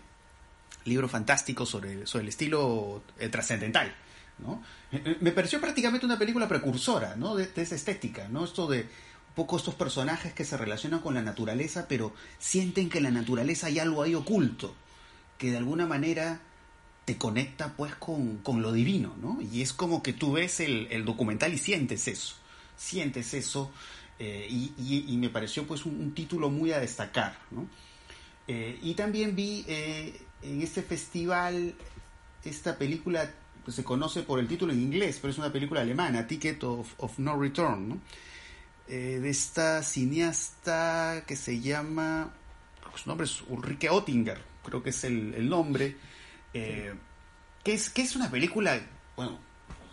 [0.86, 3.94] libro fantástico sobre, sobre el estilo trascendental.
[4.40, 4.64] ¿no?
[5.22, 7.36] Me pareció prácticamente una película precursora ¿no?
[7.36, 8.46] de, de esa estética, ¿no?
[8.46, 8.88] esto de
[9.36, 13.68] poco estos personajes que se relacionan con la naturaleza, pero sienten que en la naturaleza
[13.68, 14.76] hay algo ahí oculto,
[15.38, 16.42] que de alguna manera
[17.06, 19.40] te conecta pues con, lo divino, ¿no?
[19.42, 22.36] Y es como que tú ves el, documental y sientes eso,
[22.78, 23.72] sientes eso,
[24.20, 27.68] eh, y, me pareció pues un, título muy a destacar, ¿no?
[28.48, 31.74] Eh, y también vi eh, en este festival
[32.44, 36.28] esta película, pues se conoce por el título en inglés, pero es una película alemana,
[36.28, 38.02] Ticket of, of No Return, ¿no?
[38.88, 42.34] Eh, de esta cineasta que se llama,
[42.96, 45.96] su nombre es Ulrike Oettinger, creo que es el, nombre,
[46.54, 46.94] eh,
[47.64, 48.78] que, es, que es una película,
[49.16, 49.40] bueno,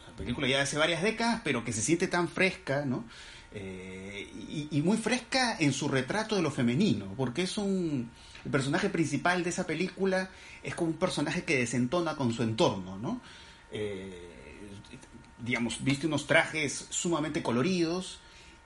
[0.09, 3.05] una película ya de hace varias décadas, pero que se siente tan fresca, ¿no?
[3.53, 4.29] Eh,
[4.72, 8.11] y, muy fresca en su retrato de lo femenino, porque es un...
[8.44, 10.31] El personaje principal de esa película
[10.62, 13.20] es como un personaje que desentona con su entorno, ¿no?
[15.38, 18.20] digamos, viste unos trajes sumamente coloridos,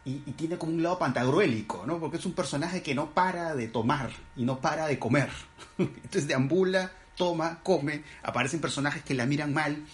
[0.05, 1.99] y, tiene como un lado pantagruélico, ¿no?
[1.99, 5.31] Porque es un personaje que no para de tomar y no para de comer.
[5.79, 9.85] Entonces deambula, toma, come, aparecen personajes que la miran mal,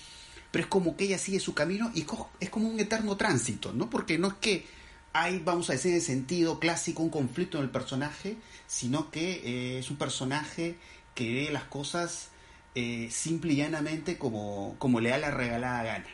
[0.51, 2.07] pero es como que ella sigue su camino y
[2.41, 3.89] es como un eterno tránsito, ¿no?
[3.89, 4.67] Porque no es que
[5.13, 9.79] hay, vamos a decir en sentido clásico, un conflicto en el personaje, sino que eh,
[9.79, 10.77] es un personaje
[11.15, 12.31] que ve las cosas
[12.75, 16.07] eh, simple y llanamente como, como le da la regalada gana.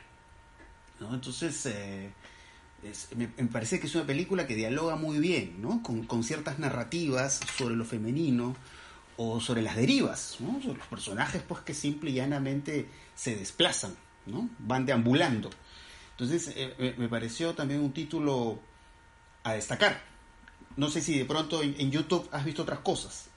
[1.00, 1.14] ¿no?
[1.14, 2.10] Entonces, eh,
[3.16, 5.82] me, parece que es una película que dialoga muy bien ¿no?
[5.82, 8.54] con, con, ciertas narrativas sobre lo femenino
[9.16, 10.60] o sobre las derivas, ¿no?
[10.62, 13.94] sobre los personajes pues, que simple y llanamente se desplazan,
[14.26, 14.48] ¿no?
[14.58, 15.50] van deambulando.
[16.12, 18.60] Entonces, eh, me pareció también un título
[19.42, 20.02] a destacar.
[20.76, 23.28] No sé si de pronto en YouTube has visto otras cosas.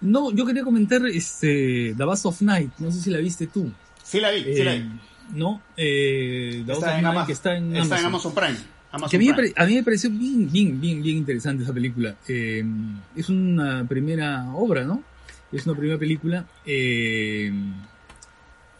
[0.00, 3.72] No, yo quería comentar este, The Bass of Night, no sé si la viste tú.
[4.02, 4.88] Sí la vi, sí la vi.
[5.34, 8.34] No, eh, The está, en Night, que está en está Amazon.
[8.34, 8.56] Prime.
[8.90, 12.16] a, mí a, mí me pareció bien, bien, bien, bien interesante esa película.
[12.26, 12.64] Eh,
[13.14, 15.02] es una primera obra, ¿no?
[15.52, 16.46] Es una primera película.
[16.64, 17.52] Eh,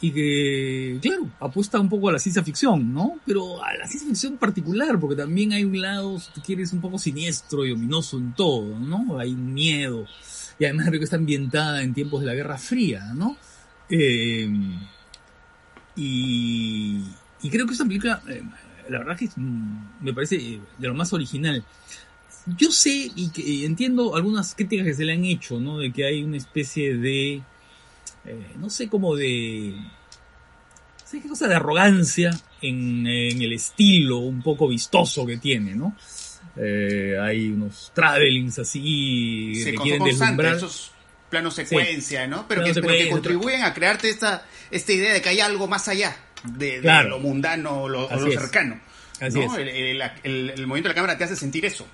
[0.01, 3.19] y que, claro, apuesta un poco a la ciencia ficción, ¿no?
[3.27, 6.81] Pero a la ciencia ficción particular, porque también hay un lado, si tú quieres, un
[6.81, 9.19] poco siniestro y ominoso en todo, ¿no?
[9.19, 10.07] Hay un miedo
[10.59, 13.37] y además creo que está ambientada en tiempos de la Guerra Fría, ¿no?
[13.89, 14.51] Eh,
[15.99, 18.43] y, creo que esta película, eh,
[18.89, 21.65] la verdad que mm, me parece eh, de lo más original.
[22.57, 25.79] Yo sé y, que, entiendo algunas críticas que se le han hecho, ¿no?
[25.79, 27.43] De que hay una especie de,
[28.59, 29.75] no sé, como de,
[31.05, 32.31] sé qué cosa de arrogancia
[32.63, 35.95] en, en el estilo un poco vistoso que tiene, ¿no?
[36.61, 40.57] Eh, hay unos travelings así que quieren deslumbrar.
[40.57, 40.91] Esos
[41.31, 42.47] planos secuencia, ¿no?
[42.49, 46.81] Pero, que, contribuyen a crearte esta, esta idea de que hay algo más allá de,
[46.83, 48.81] lo mundano o lo, cercano.
[49.21, 51.87] Así El, el, movimiento de la cámara te hace sentir eso.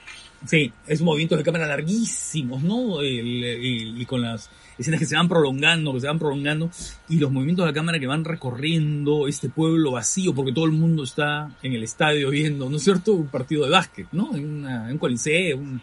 [0.47, 3.03] Sí, es un movimiento de cámara larguísimos, ¿no?
[3.03, 6.71] y con las escenas que se van prolongando, que se van prolongando,
[7.09, 10.73] y los movimientos de la cámara que van recorriendo este pueblo vacío, porque todo el
[10.73, 14.35] mundo está en el estadio viendo, ¿no es cierto?, un partido de básquet, ¿no?
[14.35, 15.81] En, un coliseo, un,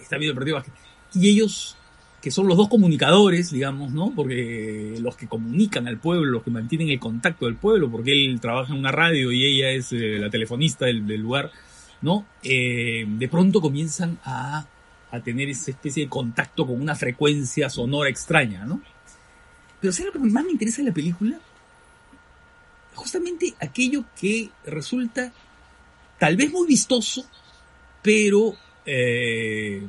[0.00, 0.74] está viendo el partido de básquet.
[1.14, 1.76] Y ellos,
[2.28, 4.12] que son los dos comunicadores, digamos, ¿no?
[4.14, 8.38] Porque los que comunican al pueblo, los que mantienen el contacto del pueblo, porque él
[8.38, 11.50] trabaja en una radio y ella es eh, la telefonista del, lugar,
[12.02, 12.26] ¿no?
[12.42, 14.66] Eh, de pronto comienzan a
[15.10, 18.82] a tener esa especie de contacto con una frecuencia sonora extraña, ¿no?
[19.80, 21.38] Pero ¿sabes lo que más me interesa de la película?
[22.94, 25.32] Justamente aquello que resulta
[26.18, 27.24] tal vez muy vistoso,
[28.02, 29.82] pero eh,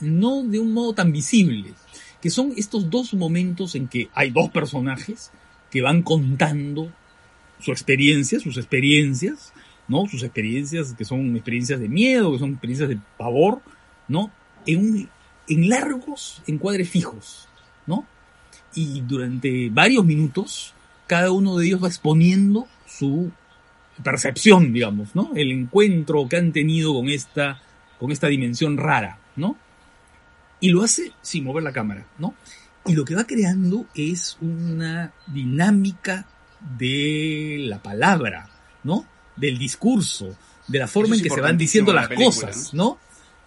[0.00, 1.74] no de un modo tan visible,
[2.20, 5.30] que son estos dos momentos en que hay dos personajes
[5.70, 6.92] que van contando
[7.60, 9.52] su experiencia, sus experiencias,
[9.88, 10.06] ¿no?
[10.06, 13.60] Sus experiencias que son experiencias de miedo, que son experiencias de pavor,
[14.08, 14.30] ¿no?
[14.66, 15.08] en,
[15.48, 17.48] en largos encuadres fijos,
[17.86, 18.06] ¿no?
[18.74, 20.74] Y durante varios minutos,
[21.06, 23.30] cada uno de ellos va exponiendo su
[24.02, 25.32] percepción, digamos, ¿no?
[25.34, 27.60] El encuentro que han tenido con esta,
[27.98, 29.56] con esta dimensión rara, ¿no?
[30.64, 32.34] Y lo hace sin mover la cámara, ¿no?
[32.86, 36.26] Y lo que va creando es una dinámica
[36.78, 38.48] de la palabra,
[38.82, 39.06] ¿no?
[39.36, 40.34] Del discurso,
[40.66, 42.98] de la forma en que se van diciendo las cosas, ¿no?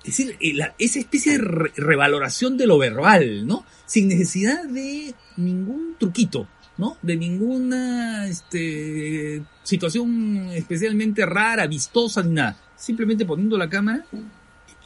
[0.03, 3.65] Es decir, eh, esa especie de revaloración de lo verbal, ¿no?
[3.87, 6.97] Sin necesidad de ningún truquito, ¿no?
[7.01, 12.59] De ninguna este, situación especialmente rara, vistosa, ni nada.
[12.75, 14.05] Simplemente poniendo la cámara.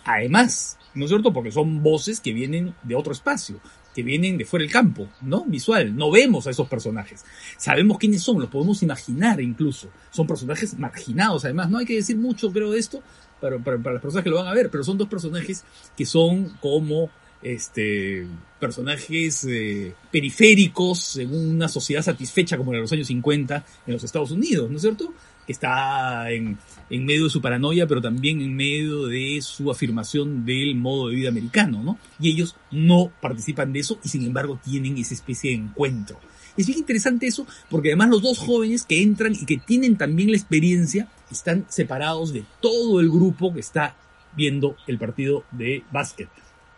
[0.04, 1.34] Además, ¿no es cierto?
[1.34, 3.60] Porque son voces que vienen de otro espacio,
[3.94, 5.44] que vienen de fuera del campo, ¿no?
[5.46, 5.96] Visual.
[5.96, 7.26] No vemos a esos personajes.
[7.58, 9.90] Sabemos quiénes son, los podemos imaginar incluso.
[10.12, 11.70] Son personajes marginados, además.
[11.70, 13.02] No hay que decir mucho, creo, de esto,
[13.40, 15.64] para, para, las personas que lo van a ver, pero son dos personajes
[15.98, 17.10] que son como
[17.42, 18.28] este
[18.60, 24.04] personajes eh, periféricos en una sociedad satisfecha como la de los años 50 en los
[24.04, 25.12] Estados Unidos, ¿no es cierto?
[25.52, 26.58] Está en,
[26.90, 31.16] en medio de su paranoia, pero también en medio de su afirmación del modo de
[31.16, 31.98] vida americano, ¿no?
[32.20, 36.20] Y ellos no participan de eso y sin embargo tienen esa especie de encuentro.
[36.58, 40.32] Es bien interesante eso porque además los dos jóvenes que entran y que tienen también
[40.32, 43.96] la experiencia están separados de todo el grupo que está
[44.36, 46.30] viendo el partido de básquet,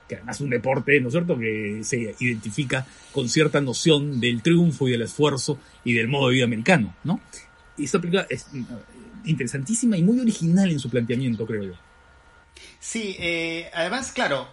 [0.08, 4.42] que además es un deporte, ¿no es cierto?, que se identifica con cierta noción del
[4.42, 7.20] triunfo y del esfuerzo y del modo de vida americano, ¿no?
[7.78, 8.64] Y esta película es mm,
[9.26, 11.74] interesantísima y muy original en su planteamiento, creo yo.
[12.80, 14.48] Sí, eh, además, claro,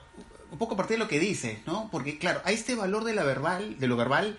[0.50, 1.88] un poco a partir de lo que dice, ¿no?
[1.90, 4.38] Porque, claro, hay este valor de, la verbal, de lo verbal,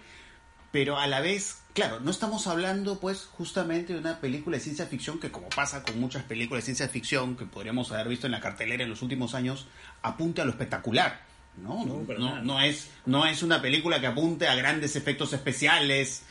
[0.72, 4.86] pero a la vez claro, no estamos hablando pues justamente de una película de ciencia
[4.86, 8.32] ficción que como pasa con muchas películas de ciencia ficción que podríamos haber visto en
[8.32, 9.68] la cartelera en los últimos años,
[10.02, 11.22] apunte a lo espectacular.
[11.58, 16.24] No, no, no, es, no es una película que apunte a grandes efectos especiales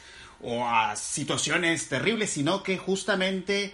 [0.43, 3.73] o a situaciones terribles, sino que justamente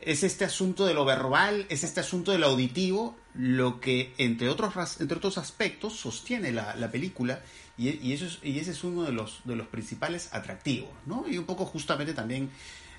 [0.00, 4.48] es este asunto de lo verbal, es este asunto de lo auditivo, lo que, entre
[4.48, 7.40] otros, entre otros aspectos, sostiene la, película
[7.76, 11.24] y, eso y ese es uno de los, de los principales atractivos, ¿no?
[11.28, 12.50] Y un poco justamente también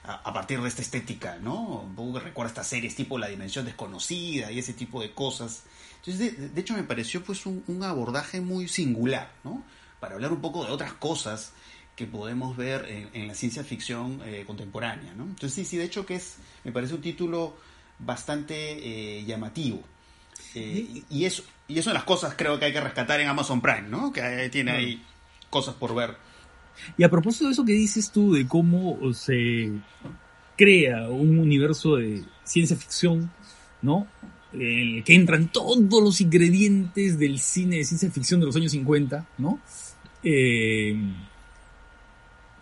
[0.07, 1.81] a, partir de esta estética, ¿no?
[1.81, 5.63] Un poco recuerda estas series tipo La Dimensión Desconocida y ese tipo de cosas.
[5.97, 9.63] Entonces, de, hecho, me pareció pues un, abordaje muy singular, ¿no?
[9.99, 11.51] Para hablar un poco de otras cosas
[11.97, 15.23] que podemos ver en, la ciencia ficción eh, contemporánea, ¿no?
[15.23, 17.57] Entonces, sí, sí, de hecho que es, me parece un título
[17.97, 19.81] bastante eh, llamativo.
[20.53, 23.61] Eh, y, eso, y eso de las cosas creo que hay que rescatar en Amazon
[23.61, 24.13] Prime, ¿no?
[24.13, 25.03] Que tiene ahí
[25.49, 26.15] cosas por ver.
[26.99, 29.71] Y a propósito de eso que dices tú, de cómo se
[30.55, 33.31] crea un universo de ciencia ficción,
[33.81, 34.05] ¿no?
[34.53, 38.71] En el que entran todos los ingredientes del cine de ciencia ficción de los años
[38.71, 39.59] 50, ¿no?
[40.23, 40.95] Eh,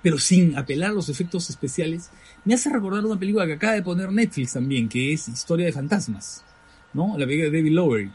[0.06, 2.12] pero sin apelar a los efectos especiales,
[2.44, 5.72] me hace recordar una película que acaba de poner Netflix también, que es Historia de
[5.72, 6.46] Fantasmas,
[6.94, 7.18] ¿no?
[7.18, 8.12] La película de David Lowery.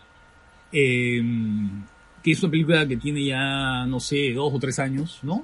[0.70, 1.20] Eh,
[2.22, 5.42] que es una película que tiene ya, no sé, dos o tres años, ¿no?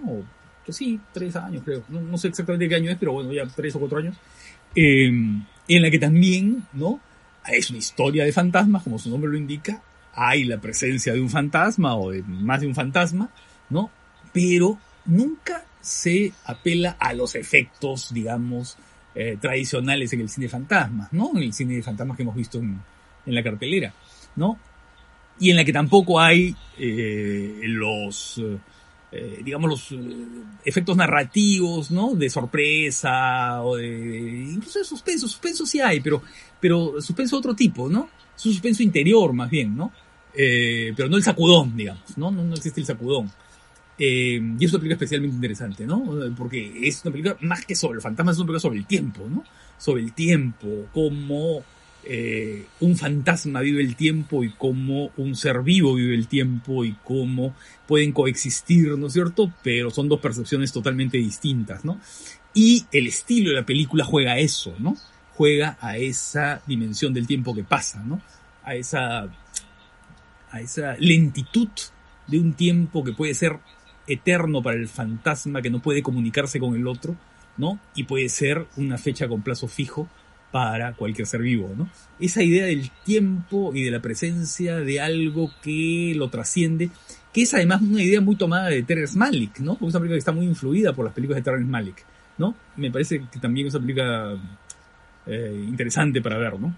[0.68, 3.80] sí, tres años creo, no, sé exactamente qué año es, pero bueno, ya tres o
[3.80, 4.14] cuatro años,
[4.76, 7.00] eh, en la que también, ¿no?
[7.44, 9.82] Es una historia de fantasmas, como su nombre lo indica,
[10.14, 13.30] hay la presencia de un fantasma o de más de un fantasma,
[13.68, 13.90] ¿no?
[14.32, 18.76] Pero nunca se apela a los efectos, digamos,
[19.14, 21.30] eh, tradicionales en el cine de fantasmas, ¿no?
[21.34, 22.80] En el cine de fantasmas que hemos visto en,
[23.26, 23.92] la cartelera,
[24.36, 24.58] ¿no?
[25.40, 28.40] Y en la que tampoco hay eh, los
[29.12, 29.96] eh, digamos, los eh,
[30.64, 32.14] efectos narrativos, ¿no?
[32.14, 35.28] De sorpresa o de, incluso de suspenso.
[35.28, 36.22] Suspenso sí hay, pero,
[36.60, 38.10] pero suspenso de otro tipo, ¿no?
[38.36, 39.92] Es un suspenso interior más bien, ¿no?
[40.34, 42.30] Eh, pero no el sacudón, digamos, ¿no?
[42.30, 43.30] No, existe el sacudón.
[43.98, 46.04] Y es una película especialmente interesante, ¿no?
[46.36, 49.26] Porque es una película más que sobre el fantasma, es una película sobre el tiempo,
[49.28, 49.44] ¿no?
[49.78, 51.64] Sobre el tiempo, cómo
[52.04, 56.92] eh, un fantasma vive el tiempo y cómo un ser vivo vive el tiempo y
[57.02, 57.56] cómo
[57.88, 59.52] pueden coexistir, ¿no es cierto?
[59.64, 61.98] Pero son dos percepciones totalmente distintas, ¿no?
[62.54, 64.96] Y el estilo de la película juega a eso, ¿no?
[65.34, 68.20] Juega a esa dimensión del tiempo que pasa, ¿no?
[68.62, 69.28] A esa,
[70.50, 71.68] a esa lentitud
[72.26, 73.58] de un tiempo que puede ser
[74.06, 77.16] eterno para el fantasma que no puede comunicarse con el otro,
[77.56, 77.78] ¿no?
[77.94, 80.08] Y puede ser una fecha con plazo fijo
[80.52, 81.88] para cualquier ser vivo, ¿no?
[82.20, 86.90] Esa idea del tiempo y de la presencia de algo que lo trasciende,
[87.32, 89.74] que es además una idea muy tomada de Terrence Malick, ¿no?
[89.74, 92.04] Porque es una película que está muy influida por las películas de Terrence Malick,
[92.38, 92.54] ¿no?
[92.76, 94.36] Me parece que también es una película
[95.26, 96.74] eh, interesante para ver, ¿no?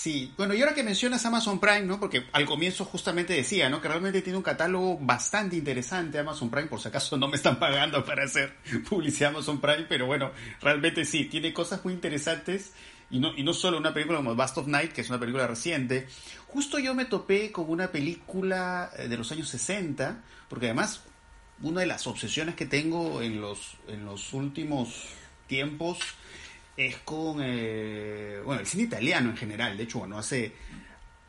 [0.00, 1.98] Sí, bueno, y ahora que mencionas Amazon Prime, ¿no?
[1.98, 3.80] Porque al comienzo justamente decía, ¿no?
[3.80, 7.58] Que realmente tiene un catálogo bastante interesante Amazon Prime, por si acaso no me están
[7.58, 8.58] pagando para hacer
[8.88, 10.30] publicidad Amazon Prime, pero bueno,
[10.60, 12.74] realmente sí, tiene cosas muy interesantes
[13.10, 15.48] y no, y no solo una película como Bust of Night, que es una película
[15.48, 16.06] reciente.
[16.46, 21.02] Justo yo me topé con una película eh, de los años 60, porque además
[21.60, 25.08] una de las obsesiones que tengo en los, en los últimos
[25.48, 25.98] tiempos
[26.78, 29.76] es con eh, bueno, el cine italiano en general.
[29.76, 30.52] De hecho, bueno, hace,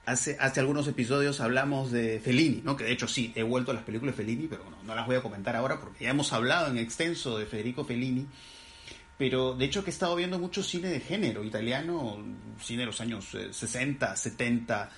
[0.05, 2.77] hace, hace algunos episodios hablamos de Fellini, ¿no?
[2.77, 5.15] Que de hecho sí, he vuelto a las películas de Fellini, pero no las voy
[5.15, 8.27] a comentar ahora porque ya hemos hablado en extenso de Federico Fellini.
[9.17, 12.23] Pero de hecho he estado viendo mucho cine de género italiano,
[12.61, 14.89] cine de los años 60, eh, 70,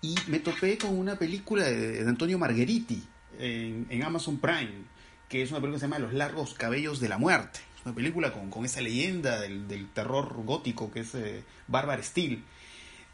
[0.00, 3.04] y me topé con una película de, Antonio Margheriti
[3.38, 4.84] en, en Amazon Prime,
[5.28, 8.32] que es una película que se llama Los largos cabellos de la muerte una película
[8.32, 12.42] con, esa leyenda del, terror gótico que es eh, Barbara Steele,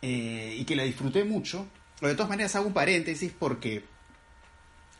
[0.02, 1.66] eh, y que la disfruté mucho.
[2.00, 3.84] de todas maneras hago un paréntesis porque,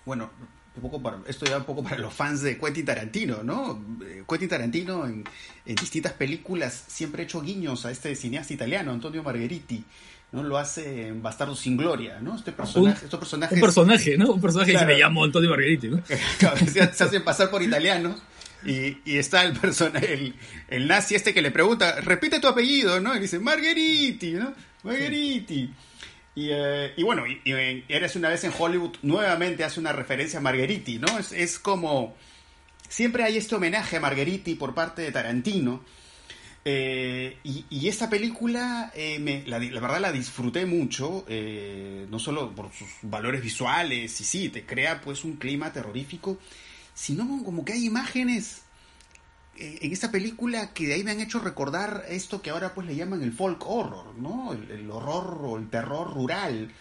[0.07, 0.31] bueno,
[0.77, 3.83] un poco para, esto ya un poco para los fans de Quentin Tarantino, ¿no?
[4.07, 5.25] Eh, Quentin Tarantino en,
[5.65, 9.85] distintas películas siempre ha hecho guiños a este cineasta italiano, Antonio Margheriti.
[10.35, 10.43] ¿No?
[10.43, 12.35] Lo hace en Bastardo sin Gloria, ¿no?
[12.35, 13.55] Este personaje, un, estos personajes...
[13.55, 14.33] Un personaje, ¿no?
[14.33, 16.03] Un personaje que se me llamo Antonio Margheriti, ¿no?
[16.67, 18.21] se hacen pasar por italianos
[18.67, 20.35] y, está el personaje,
[20.69, 23.15] el, nazi este que le pregunta, repite tu apellido, ¿no?
[23.15, 24.55] Y dice, Margheriti, ¿no?
[24.83, 25.71] Margheriti.
[26.35, 27.41] Y, eh, y, bueno, y,
[27.89, 31.07] eres una vez en Hollywood, nuevamente hace una referencia a Margheriti, ¿no?
[31.19, 32.17] Es, como,
[32.89, 35.85] siempre hay este homenaje a Margheriti por parte de Tarantino.
[36.67, 41.27] Eh, y, esta película, eh, la, la, verdad la disfruté mucho,
[42.09, 46.39] no solo por sus valores visuales, y sí, te crea pues un clima terrorífico,
[46.95, 48.65] sino como que hay imágenes
[49.57, 52.89] eh, en esta película que de ahí me han hecho recordar esto que ahora pues
[52.89, 54.53] le llaman el folk horror, ¿no?
[54.53, 56.73] El, horror o el terror rural,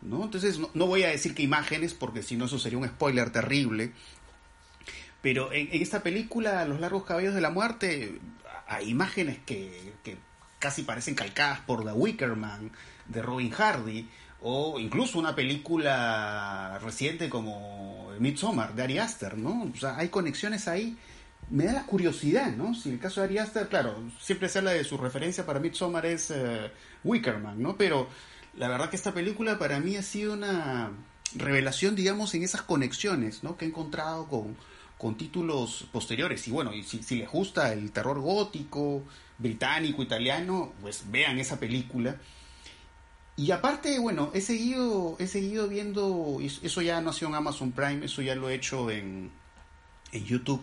[0.00, 0.24] ¿no?
[0.24, 3.92] Entonces no, voy a decir que imágenes porque si no eso sería un spoiler terrible,
[5.20, 8.18] pero en, esta película, Los largos cabellos de la muerte,
[8.66, 10.16] hay imágenes que, que
[10.58, 12.70] casi parecen calcadas por The Wicker Man
[13.06, 14.08] de Robin Hardy,
[14.42, 19.70] o incluso una película reciente como Midsommar de Ari Aster, ¿no?
[19.72, 20.96] O sea, hay conexiones ahí.
[21.50, 22.74] Me da la curiosidad, ¿no?
[22.74, 26.06] Si el caso de Ari Aster, claro, siempre se habla de su referencia para Midsommar
[26.06, 26.70] es eh,
[27.04, 27.76] Wickerman, ¿no?
[27.76, 28.08] Pero
[28.56, 30.90] la verdad que esta película para mí ha sido una
[31.34, 33.56] revelación, digamos, en esas conexiones, ¿no?
[33.56, 34.56] Que he encontrado con,
[35.02, 36.46] con títulos posteriores.
[36.46, 39.02] Y bueno, y si, si les gusta el terror gótico,
[39.36, 42.16] británico, italiano, pues vean esa película
[43.36, 48.20] y aparte, bueno, he seguido, he seguido viendo, eso ya nació en Amazon Prime, eso
[48.20, 49.30] ya lo he hecho en,
[50.12, 50.62] en YouTube.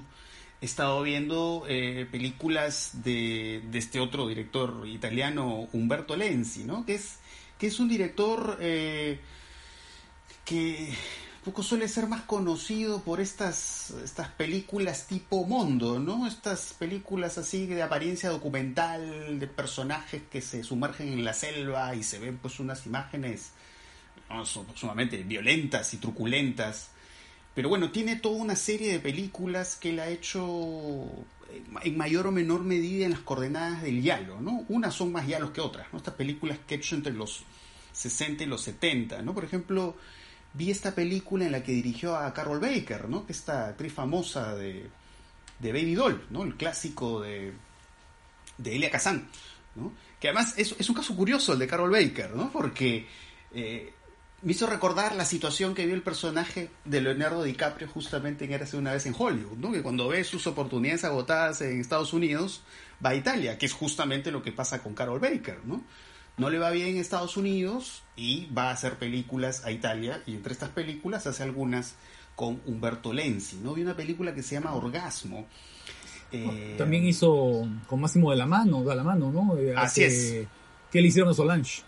[0.61, 6.85] He estado viendo eh, películas de, de, este otro director italiano, Umberto Lenzi, ¿no?
[6.85, 7.17] Que es,
[7.57, 9.19] que es un director eh,
[10.45, 10.93] que
[11.49, 16.27] poco suele ser más conocido por estas, estas películas tipo Mondo, ¿no?
[16.27, 22.03] Estas películas así de apariencia documental, de personajes que se sumergen en la selva y
[22.03, 23.49] se ven pues unas imágenes
[24.75, 26.91] sumamente violentas y truculentas.
[27.55, 31.07] Pero bueno, tiene toda una serie de películas que él ha hecho
[31.81, 34.65] en mayor o menor medida en las coordenadas del Yalo, ¿no?
[34.69, 35.97] Unas son más Yalos que otras, ¿no?
[35.97, 37.41] Estas películas que ha hecho entre los
[37.93, 39.33] 60 y los 70, ¿no?
[39.33, 39.95] Por ejemplo,
[40.53, 43.25] vi esta película en la que dirigió a Carol Baker, ¿no?
[43.27, 44.89] Esta actriz famosa de,
[45.59, 46.43] de Baby Doll, ¿no?
[46.43, 47.53] El clásico de,
[48.57, 49.27] de Elia Kazan,
[49.75, 49.93] ¿no?
[50.19, 52.51] Que además es, es, un caso curioso el de Carol Baker, ¿no?
[52.51, 53.07] Porque
[53.53, 53.93] eh,
[54.41, 58.77] me hizo recordar la situación que vio el personaje de Leonardo DiCaprio justamente en Érase
[58.77, 59.71] una vez en Hollywood, ¿no?
[59.71, 62.63] Que cuando ve sus oportunidades agotadas en Estados Unidos,
[63.03, 65.83] va a Italia, que es justamente lo que pasa con Carol Baker, ¿no?
[66.39, 70.33] No le va bien en Estados Unidos y va a hacer películas a Italia y
[70.33, 71.95] entre estas películas hace algunas
[72.35, 73.73] con Humberto Lenzi, ¿no?
[73.73, 75.45] Vi una película que se llama Orgasmo.
[76.31, 79.57] Eh, También hizo con Máximo de la Mano, da la mano, ¿no?
[79.57, 80.47] Eh, así es.
[80.89, 81.81] ¿Qué le hicieron a Solange?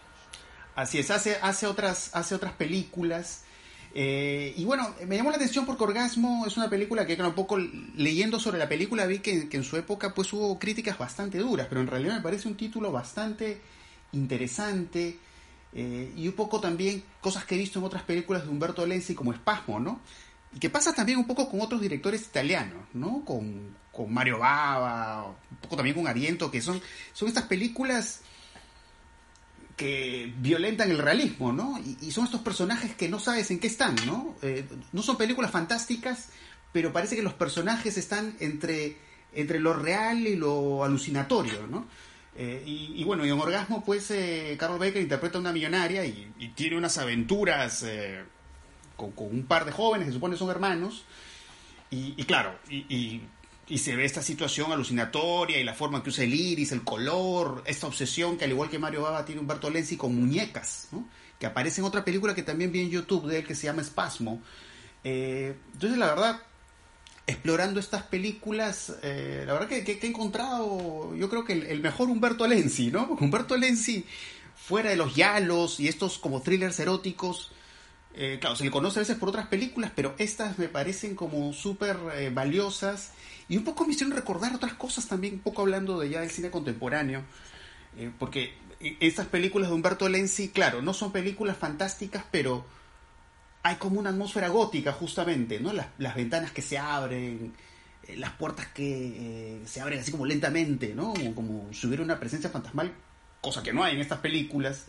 [0.76, 3.46] Así es, hace, hace, otras, hace otras películas.
[3.94, 7.58] Eh, y bueno, me llamó la atención porque Orgasmo es una película que, un poco
[7.58, 11.68] leyendo sobre la película vi que, que, en su época pues hubo críticas bastante duras,
[11.70, 13.62] pero en realidad me parece un título bastante
[14.14, 15.18] interesante
[15.74, 19.16] eh, y un poco también cosas que he visto en otras películas de Humberto Lenzi
[19.16, 20.02] como Espasmo, ¿no?
[20.54, 23.24] Y que pasa también un poco con otros directores italianos, ¿no?
[23.24, 26.82] Con, con Mario Bava, un poco también con Ariento, que son,
[27.14, 28.22] son estas películas
[29.78, 31.80] que violentan el realismo, ¿no?
[32.02, 34.36] Y, son estos personajes que no sabes en qué están, ¿no?
[34.42, 36.30] Eh, no son películas fantásticas,
[36.72, 38.98] pero parece que los personajes están entre,
[39.34, 41.88] entre lo real y lo alucinatorio, ¿no?
[42.36, 46.54] Eh, y, bueno, y en Orgasmo, pues eh, Carol Baker interpreta a una millonaria y,
[46.56, 48.24] tiene unas aventuras eh,
[48.96, 51.04] con, un par de jóvenes, se supone son hermanos.
[51.90, 53.22] Y, claro, y,
[53.78, 57.88] se ve esta situación alucinatoria y la forma que usa el iris, el color, esta
[57.88, 60.90] obsesión que al igual que Mario Baba tiene Humberto Lenzi con muñecas,
[61.38, 63.82] que aparece en otra película que también vi en YouTube de él que se llama
[63.82, 64.42] Espasmo.
[65.04, 66.42] entonces, la verdad,
[67.32, 72.48] explorando estas películas, eh, la verdad que, he encontrado, yo creo que el, mejor Humberto
[72.48, 73.18] Lenzi, ¿no?
[73.20, 74.06] Humberto Lenzi,
[74.56, 77.52] fuera de los yalos y estos como thrillers eróticos,
[78.14, 81.54] eh, claro, se le conoce a veces por otras películas, pero estas me parecen como
[81.54, 83.14] súper eh, valiosas
[83.48, 86.30] y un poco me hicieron recordar otras cosas también, un poco hablando de ya del
[86.30, 87.24] cine contemporáneo,
[88.20, 88.54] porque
[89.00, 92.66] estas películas de Humberto Lenzi, claro, no son películas fantásticas, pero
[93.64, 95.72] hay como una atmósfera gótica justamente, ¿no?
[95.74, 97.54] Las, ventanas que se abren,
[98.08, 101.14] eh, las puertas que eh, se abren así como lentamente, ¿no?
[101.36, 102.92] Como, si hubiera una presencia fantasmal,
[103.40, 104.86] cosa que no hay en estas películas.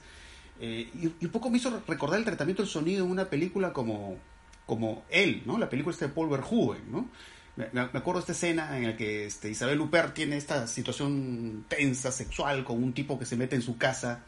[0.60, 4.16] Eh, y, un poco me hizo recordar el tratamiento del sonido en una película como,
[4.64, 5.58] como Él, ¿no?
[5.58, 7.10] La película de Paul Verhoeven, ¿no?
[7.56, 11.66] Me, me, acuerdo de esta escena en la que este, Isabel Huppert tiene esta situación
[11.68, 14.24] tensa, sexual, con un tipo que se mete en su casa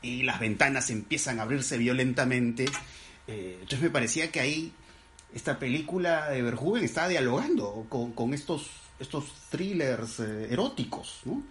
[0.00, 2.66] y las ventanas empiezan a abrirse violentamente
[3.28, 4.72] eh, entonces me parecía que ahí
[5.34, 11.42] esta película de Verhoeven estaba dialogando con, estos, estos thrillers eh, eróticos, ¿no?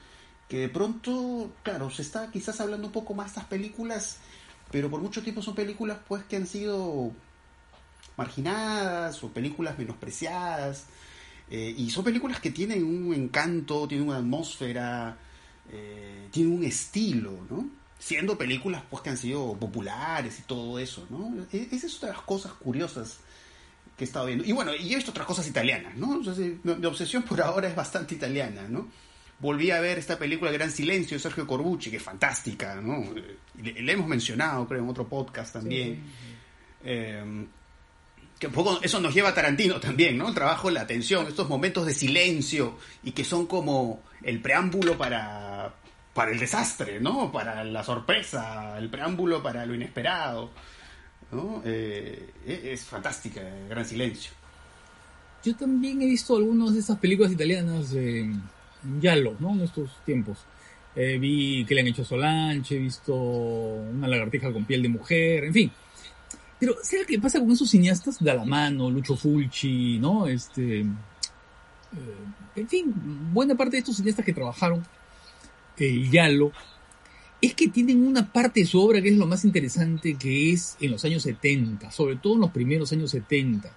[0.50, 4.18] Que de pronto, claro, se está quizás hablando un poco más de estas películas,
[4.72, 7.12] pero por mucho tiempo son películas pues que han sido
[8.18, 10.88] marginadas o películas menospreciadas.
[11.50, 15.18] Eh, y son películas que tienen un encanto, tienen una atmósfera,
[16.32, 17.77] tienen un estilo, ¿no?
[18.00, 21.46] Siendo películas pues que han sido populares y todo eso, ¿no?
[21.52, 23.20] Esa es otra de las cosas curiosas
[23.98, 24.46] que he estado viendo.
[24.46, 26.22] Y bueno, y he visto otras cosas italianas, ¿no?
[26.64, 28.88] mi, obsesión por ahora es bastante italiana, ¿no?
[29.40, 33.04] Volví a ver esta película Gran Silencio de Sergio Corbucci, que es fantástica, ¿no?
[33.62, 36.02] Le, hemos mencionado, creo, en otro podcast también.
[36.84, 37.48] Em,
[38.40, 40.30] que un poco eso nos lleva a Tarantino también, ¿no?
[40.30, 45.74] El trabajo, la atención, estos momentos de silencio y que son como el preámbulo para,
[46.18, 47.32] para el desastre, ¿no?
[47.32, 50.50] Para la sorpresa, el preámbulo para lo inesperado.
[51.32, 51.62] ¿no?
[51.64, 53.40] Eh, e, es fantástica,
[53.70, 54.32] Gran Silencio.
[55.46, 58.42] Yo también he visto algunas de esas películas italianas en
[59.00, 59.52] Yalo, ¿no?
[59.52, 60.40] En estos tiempos.
[60.96, 65.44] Eh, vi que le han hecho Solange, he visto una lagartija con piel de mujer,
[65.44, 65.72] en fin.
[66.60, 68.18] Pero, ¿sabes qué pasa con esos cineastas?
[68.44, 70.26] mano Lucho Fulci, ¿no?
[70.26, 70.80] Este.
[70.80, 70.86] Eh,
[72.56, 72.92] en fin,
[73.32, 74.84] buena parte de estos cineastas que trabajaron
[75.80, 76.52] el Yalo
[77.42, 80.76] es que tienen una parte de su obra que es lo más interesante, que es
[80.80, 83.72] en los años 70, sobre todo en los primeros años 70,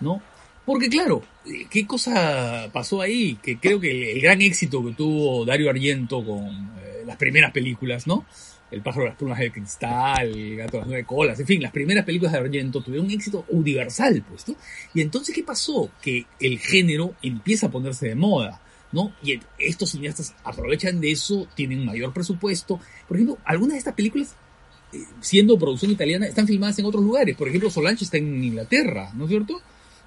[0.00, 0.22] ¿no?
[0.64, 1.22] Porque claro,
[1.70, 3.36] ¿qué cosa pasó ahí?
[3.42, 8.06] Que creo que el, gran éxito que tuvo Dario Argento con eh, las primeras películas,
[8.06, 8.24] ¿no?
[8.70, 11.60] El pájaro de las plumas de cristal, El gato de las nueve colas, en fin,
[11.60, 14.54] las primeras películas de Argento tuvieron un éxito universal, pues, ¿no?
[14.94, 15.90] Y entonces, ¿qué pasó?
[16.00, 18.62] Que el género empieza a ponerse de moda,
[18.92, 19.14] ¿no?
[19.22, 22.78] Y estos cineastas aprovechan de eso, tienen mayor presupuesto.
[23.08, 24.36] Por ejemplo, algunas de estas películas
[24.92, 27.36] eh, siendo producción italiana, están filmadas en otros lugares.
[27.36, 29.60] Por ejemplo, Solange está en Inglaterra, ¿no es cierto?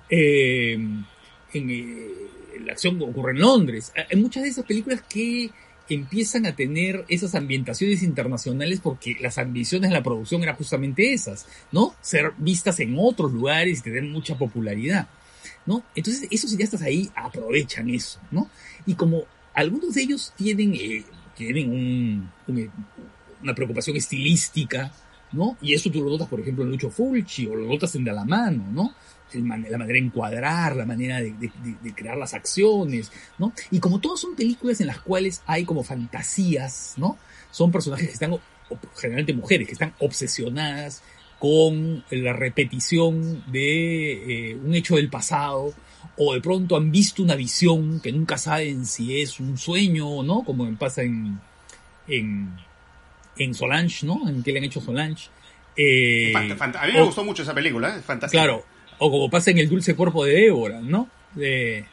[0.09, 2.07] Eh, en, eh,
[2.63, 3.91] la acción ocurre en Londres.
[4.09, 5.49] Hay muchas de esas películas que
[5.89, 11.47] empiezan a tener esas ambientaciones internacionales porque las ambiciones de la producción eran justamente esas,
[11.71, 11.95] ¿no?
[12.01, 15.07] Ser vistas en otros lugares y tener mucha popularidad,
[15.65, 15.83] ¿no?
[15.95, 18.49] Entonces esos cineastas ahí aprovechan eso, ¿no?
[18.85, 19.23] Y como
[19.53, 21.03] algunos de ellos tienen, eh,
[21.35, 22.29] tienen
[23.41, 24.91] una preocupación estilística,
[25.31, 25.57] ¿no?
[25.61, 28.71] Y eso tú lo notas, por ejemplo, en Lucho Fulci o lo notas en Dalamano,
[28.71, 28.95] ¿no?
[29.33, 31.49] la manera de encuadrar, la manera de,
[31.95, 33.53] crear las acciones, ¿no?
[33.71, 37.17] Y como todas son películas en las cuales hay como fantasías, ¿no?
[37.51, 38.37] Son personajes que están,
[38.95, 41.01] generalmente mujeres, que están obsesionadas
[41.39, 45.73] con la repetición de eh, un hecho del pasado,
[46.17, 50.23] o de pronto han visto una visión que nunca saben si es un sueño o
[50.23, 51.39] no, como pasa en,
[52.07, 52.55] en,
[53.38, 54.27] en Solange, ¿no?
[54.27, 55.29] En que le han hecho Solange.
[55.75, 58.01] Eh, a mí me gustó mucho esa película, ¿eh?
[58.01, 58.43] fantástica.
[58.43, 58.63] Claro,
[58.97, 61.09] o como pasa en el dulce cuerpo de Débora, ¿no?
[61.38, 61.83] Eh,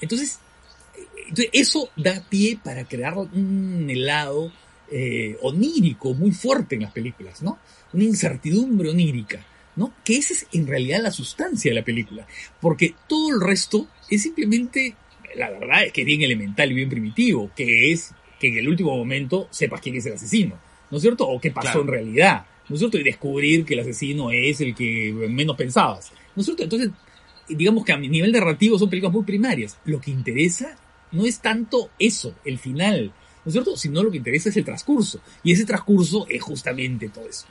[0.00, 0.38] entonces,
[1.52, 4.52] eso da pie para crear un helado
[4.90, 7.58] eh, onírico muy fuerte en las películas, ¿no?
[7.94, 9.44] Una incertidumbre onírica,
[9.76, 9.94] ¿no?
[10.04, 12.26] Que esa es en realidad la sustancia de la película,
[12.60, 14.94] porque todo el resto es simplemente,
[15.36, 18.68] la verdad es que es bien elemental y bien primitivo, que es que en el
[18.68, 20.58] último momento sepas quién es el asesino,
[20.90, 21.26] ¿no es cierto?
[21.26, 22.46] O qué pasó en realidad.
[22.68, 22.98] ¿no es cierto?
[22.98, 26.62] Y descubrir que el asesino es el que menos pensabas, ¿no es cierto?
[26.62, 26.90] Entonces,
[27.48, 29.78] digamos que a mi nivel narrativo son películas muy primarias.
[29.84, 30.76] Lo que interesa
[31.12, 33.12] no es tanto eso, el final,
[33.44, 33.76] ¿no es cierto?
[33.76, 35.20] Sino lo que interesa es el transcurso.
[35.42, 37.46] Y ese transcurso es justamente todo eso.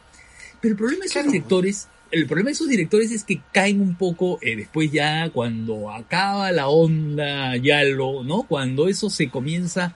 [0.64, 3.95] Pero el problema de esos directores, el problema de esos directores es que caen un
[3.97, 8.43] poco eh, después ya cuando acaba la onda, ya lo, ¿no?
[8.43, 9.93] Cuando eso se comienza,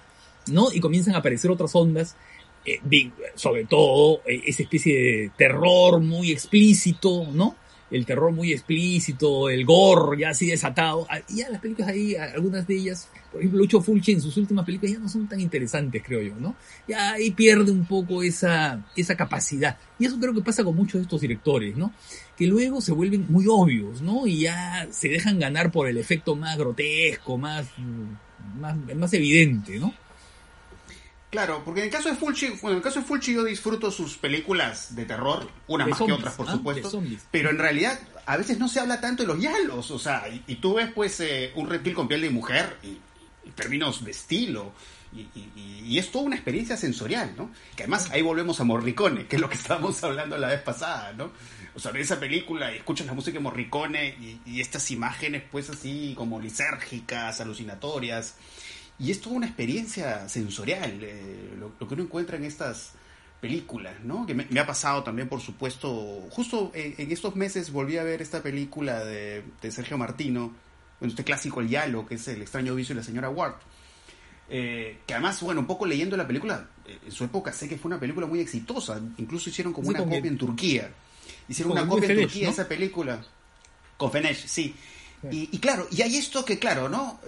[0.48, 0.74] ¿no?
[0.74, 2.18] Y comienzan a aparecer otras ondas
[2.66, 7.56] eh, sobre todo eh, esa especie de terror muy explícito, ¿no?
[7.90, 11.08] El terror muy explícito, el gore ya así desatado.
[11.10, 14.66] Ah, ya las películas ahí, algunas de ellas, por ejemplo, Lucho Fulci en sus últimas
[14.66, 16.56] películas ya no son tan interesantes, creo yo, ¿no?
[16.88, 19.78] Ya ahí pierde un poco esa, esa capacidad.
[20.00, 21.94] Y eso creo que pasa con muchos de estos directores, ¿no?
[22.36, 24.28] Que luego se vuelven muy obvios, ¿no?
[24.28, 27.68] Y ya se dejan ganar por el efecto más grotesco, más,
[28.60, 29.94] más, más evidente, ¿no?
[31.30, 33.92] Claro, porque en el caso de Fulci, bueno, en el caso de Fulci yo disfruto
[33.92, 38.58] sus películas de terror, unas más que otras, por supuesto, pero en realidad a veces
[38.60, 41.70] no se habla tanto de los yalos, o sea, y, tú ves pues eh, un
[41.70, 42.98] reptil con piel de mujer y,
[43.52, 44.72] términos de estilo,
[45.14, 47.52] y, es toda una experiencia sensorial, ¿no?
[47.76, 51.12] Que además ahí volvemos a Morricone, que es lo que estábamos hablando la vez pasada,
[51.12, 51.32] ¿no?
[51.76, 55.70] O sea, ves esa película y escuchas la música de Morricone y, estas imágenes pues
[55.70, 58.36] así como lisérgicas, alucinatorias
[59.00, 62.94] y es toda una experiencia sensorial, eh, lo, que uno encuentra en estas
[63.40, 64.26] películas, ¿no?
[64.26, 68.42] Que me, ha pasado también, por supuesto, justo en, estos meses volví a ver esta
[68.42, 70.52] película de, Sergio Martino,
[71.00, 73.56] bueno, este clásico El Yalo, que es El extraño vicio de la señora Ward.
[74.50, 77.78] Eh, que además, bueno, un poco leyendo la película, eh, en su época sé que
[77.78, 80.92] fue una película muy exitosa, incluso hicieron como una copia en Turquía.
[81.48, 83.24] Hicieron una copia en Turquía de esa película.
[83.96, 84.74] Con Fenesh, sí.
[85.32, 87.20] Y, y, claro, y hay esto que, claro, ¿no?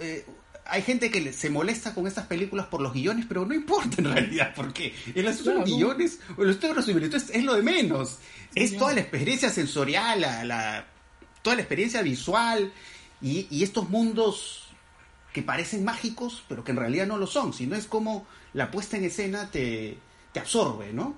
[0.70, 4.12] Hay gente que se molesta con estas películas por los guiones, pero no importa en
[4.12, 8.18] realidad, porque el asunto de los guiones o los temas es, es lo de menos.
[8.54, 10.86] es toda la experiencia sensorial, la,
[11.42, 12.72] toda la experiencia visual
[13.20, 14.68] y, estos mundos
[15.32, 18.96] que parecen mágicos, pero que en realidad no lo son, sino es como la puesta
[18.96, 19.98] en escena te,
[20.32, 21.16] te absorbe, ¿no?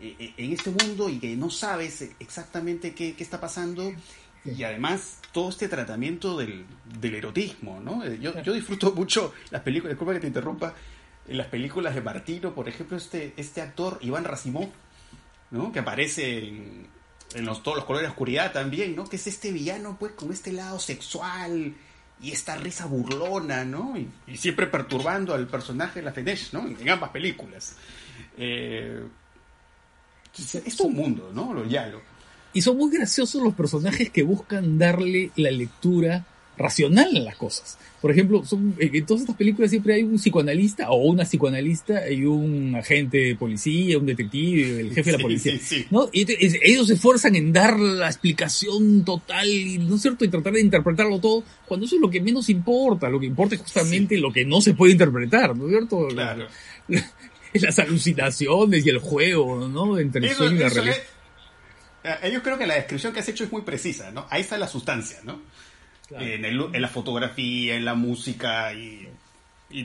[0.00, 3.92] E, e, en este mundo y que no sabes exactamente qué, qué está pasando
[4.44, 6.66] y además todo este tratamiento del,
[7.02, 8.04] erotismo, ¿no?
[8.04, 10.74] Eh, yo, yo, disfruto mucho las películas, disculpa que te interrumpa,
[11.28, 14.68] en las películas de Martino, por ejemplo, este, este actor Iván Racimov,
[15.50, 15.70] ¿no?
[15.70, 16.88] Que aparece en,
[17.34, 19.04] en los, todos los colores de oscuridad también, ¿no?
[19.04, 21.74] Que es este villano, pues, con este lado sexual
[22.20, 23.94] y esta risa burlona, ¿no?
[23.96, 26.66] Y, siempre perturbando al personaje de la Fenesh, ¿no?
[26.66, 27.76] En, ambas películas.
[28.36, 29.04] Eh,
[30.64, 31.52] es un mundo, ¿no?
[31.52, 32.00] Lo Yalo.
[32.52, 36.26] Y son muy graciosos los personajes que buscan darle la lectura
[36.56, 37.78] racional a las cosas.
[38.00, 42.10] Por ejemplo, son, eh, en todas estas películas siempre hay un psicoanalista o una psicoanalista
[42.10, 45.54] y un agente de policía, un detective, el jefe de la policía.
[45.90, 46.08] ¿no?
[46.12, 46.26] Y
[46.62, 49.48] ellos se esfuerzan en dar la explicación total,
[49.88, 50.24] ¿no es cierto?
[50.24, 53.08] Y tratar de interpretarlo todo, cuando eso es lo que menos importa.
[53.08, 56.08] Lo que importa es justamente lo que no se puede interpretar, ¿no es cierto?
[56.08, 56.46] Claro.
[57.54, 59.98] Las alucinaciones y el juego, ¿no?
[59.98, 60.96] Entre el sueño y la realidad.
[62.32, 64.26] Yo creo que la descripción que has hecho es muy precisa, ¿no?
[64.30, 65.40] Ahí está la sustancia, ¿no?
[66.18, 69.08] en, la fotografía, en la música y,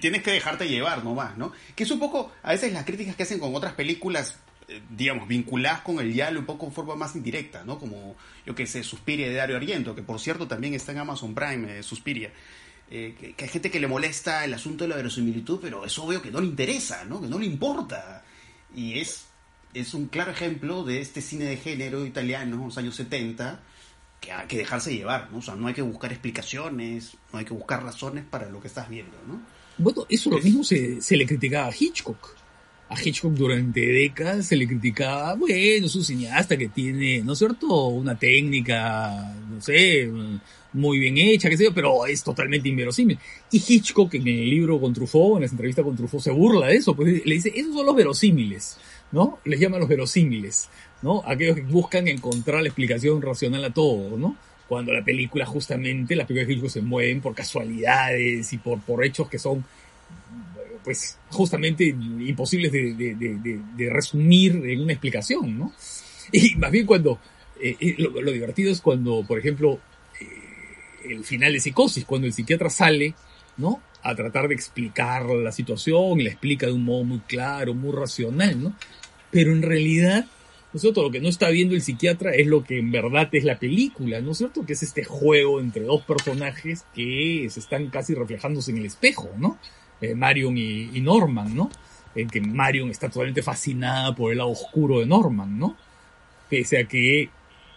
[0.01, 1.53] tienes que dejarte llevar nomás, ¿no?
[1.76, 4.38] Que es un poco, a veces las críticas que hacen con otras películas,
[4.68, 7.80] eh, digamos, vinculadas con el diálogo un poco en forma más indirecta, ¿no?
[7.80, 11.34] Como, yo que sé, Suspiria de Dario Argento, que por cierto también está en Amazon
[11.34, 12.32] Prime, eh, Suspiria.
[12.89, 16.22] Eh, que, hay gente que le molesta el asunto de la verosimilitud, pero es obvio
[16.22, 17.22] que no le interesa, ¿no?
[17.22, 18.26] Que no le importa.
[18.76, 19.26] Y es,
[19.74, 23.61] es un claro ejemplo de este cine de género italiano, los años 70,
[24.20, 25.39] que hay que dejarse llevar, ¿no?
[25.39, 28.68] O sea, no hay que buscar explicaciones, no hay que buscar razones para lo que
[28.68, 29.41] estás viendo, ¿no?
[29.78, 32.36] Bueno, eso lo mismo se, se le criticaba a Hitchcock.
[32.89, 35.55] A Hitchcock durante décadas se le criticaba, bueno,
[35.86, 40.09] es un cineasta que tiene, ¿no es cierto?, una técnica, no sé,
[40.74, 43.20] muy bien hecha, qué sé yo, pero es totalmente inverosímil.
[43.51, 46.76] Y Hitchcock en el libro con Truffaut, en las entrevistas con Truffaut, se burla de
[46.76, 48.78] eso, pues le dice, esos son los verosímiles,
[49.12, 49.39] ¿no?
[49.45, 50.70] Les llama los verosímiles.
[51.01, 51.22] ¿no?
[51.26, 54.36] Aquellos que buscan encontrar la explicación racional a todo, ¿no?
[54.68, 59.30] Cuando la película justamente, las películas de se mueven por casualidades y por, por hechos
[59.30, 59.64] que son,
[60.84, 65.74] pues, justamente imposibles de, resumir en una explicación, ¿no?
[66.32, 67.20] Y más bien cuando,
[67.62, 69.80] eh, eh, lo, divertido es cuando, por ejemplo,
[70.20, 73.14] eh, el final de Psicosis, cuando el psiquiatra sale,
[73.55, 73.82] ¿no?
[74.03, 78.61] A tratar de explicar la situación, la explica de un modo muy claro, muy racional,
[78.61, 78.75] ¿no?
[79.31, 80.25] Pero en realidad
[80.73, 81.01] ¿no es cierto?
[81.01, 84.19] Lo que no está viendo el psiquiatra es lo que en verdad es la película,
[84.19, 84.65] ¿no es cierto?
[84.65, 89.29] Que es este juego entre dos personajes que se están casi reflejándose en el espejo,
[89.37, 89.57] ¿no?
[90.01, 91.69] Eh, Marion y, Norman, ¿no?
[92.15, 95.77] En que Marion está totalmente fascinada por el lado oscuro de Norman, ¿no?
[96.49, 97.29] Pese a que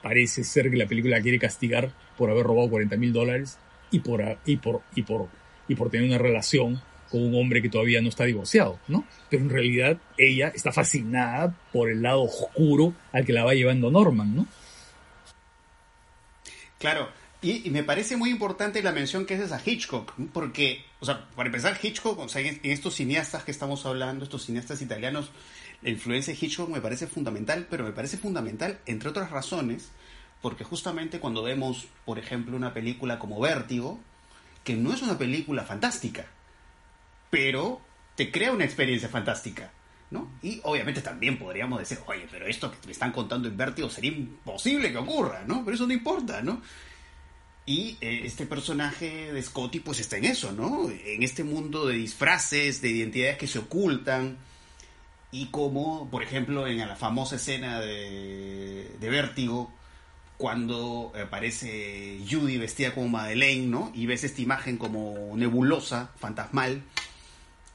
[0.03, 3.59] parece ser que la película quiere castigar por haber robado 40 mil dólares
[3.91, 5.29] y por, y, por, y, por,
[5.71, 9.05] y por tener una relación con un hombre que todavía no está divorciado, ¿no?
[9.29, 13.89] Pero en realidad ella está fascinada por el lado oscuro al que la va llevando
[13.89, 14.47] Norman, ¿no?
[16.81, 17.09] Claro,
[17.41, 21.47] y, me parece muy importante la mención que haces a Hitchcock, porque, o sea, para
[21.47, 25.31] empezar, Hitchcock, o sea, en estos cineastas que estamos hablando, estos cineastas italianos,
[25.83, 29.91] la influencia de Hitchcock me parece fundamental, pero me parece fundamental, entre otras razones,
[30.43, 34.01] porque justamente cuando vemos, por ejemplo, una película como Vértigo,
[34.65, 36.27] que no es una película fantástica,
[37.31, 37.81] pero
[38.17, 39.71] te crea una experiencia fantástica.
[40.11, 40.29] ¿no?
[40.43, 44.11] Y obviamente también podríamos decir, oye, pero esto que me están contando en Vértigo sería
[44.11, 45.65] imposible que ocurra, ¿no?
[45.65, 46.61] Pero eso no importa, ¿no?
[47.65, 50.91] Y eh, este personaje de Scotty pues está en eso, ¿no?
[50.91, 54.39] En este mundo de disfraces, de identidades que se ocultan.
[55.31, 59.73] Y como, por ejemplo, en la famosa escena de, de Vértigo,
[60.41, 63.93] cuando aparece Judy vestida como Madeleine, ¿no?
[63.95, 66.83] Y ves esta imagen como nebulosa, fantasmal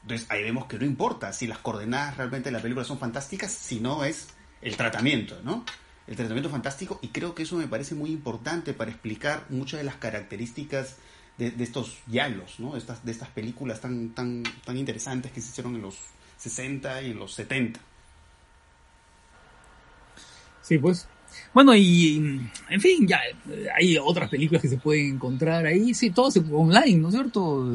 [0.06, 3.50] entonces ahí vemos que no importa si las coordenadas realmente de la película son fantásticas,
[3.50, 4.28] sino es
[4.62, 5.64] el tratamiento, ¿no?
[6.06, 9.84] El tratamiento fantástico y creo que eso me parece muy importante para explicar muchas de
[9.84, 10.98] las características
[11.38, 12.76] de, estos diálogos, ¿no?
[12.76, 15.98] Estas, de estas películas tan, tan, tan interesantes que se hicieron en los
[16.38, 17.80] 60 y en los 70.
[20.62, 21.08] Sí, pues.
[21.52, 23.20] Bueno, y en fin, ya
[23.76, 25.94] hay otras películas que se pueden encontrar ahí.
[25.94, 27.66] Sí, todo se online, ¿no es cierto?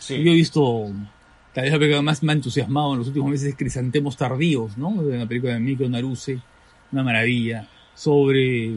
[0.00, 0.22] Sí.
[0.22, 0.92] Yo he visto
[1.56, 4.76] Tal vez la película más me ha entusiasmado en los últimos meses es Crisantemos Tardíos,
[4.76, 4.88] ¿no?
[4.88, 6.38] Una película de Mikro Naruse,
[6.92, 8.76] una maravilla, sobre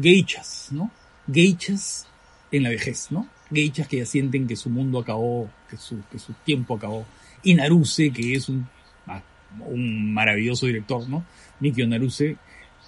[0.00, 0.90] geichas, ¿no?
[1.30, 2.08] Geichas
[2.50, 3.28] en la vejez, ¿no?
[3.52, 7.04] Geichas que ya sienten que su mundo acabó, que su, que su tiempo acabó.
[7.42, 8.66] Y Naruse, que es un,
[9.06, 9.20] ah,
[9.66, 11.26] un maravilloso director, ¿no?
[11.60, 12.38] Mikio Naruse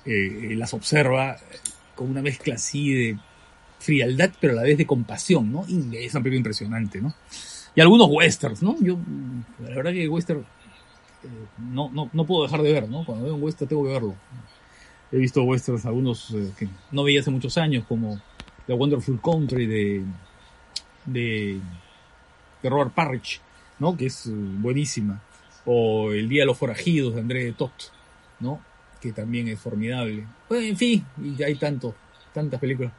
[0.06, 1.36] eh, las observa
[1.94, 3.18] con una mezcla así de
[3.78, 5.64] frialdad, pero a la vez de compasión, ¿no?
[5.68, 7.14] Y es una película impresionante, ¿no?
[7.76, 8.74] y algunos westerns, ¿no?
[8.80, 8.98] Yo,
[9.62, 11.26] la verdad que western eh,
[11.58, 13.04] no, no, no puedo dejar de ver, ¿no?
[13.04, 14.14] Cuando veo un western tengo que verlo.
[15.12, 18.18] He visto westerns, algunos eh, que no veía hace muchos años, como
[18.66, 20.04] The Wonderful Country de,
[21.04, 21.60] de,
[22.62, 23.42] de Robert Parrish,
[23.78, 23.94] ¿no?
[23.94, 25.22] Que es eh, buenísima.
[25.66, 27.72] O El Día de los Forajidos de André Tot,
[28.40, 28.62] ¿no?
[29.06, 30.26] Que también es formidable.
[30.48, 31.94] Bueno, en fin, y hay tanto,
[32.34, 32.92] tantas películas.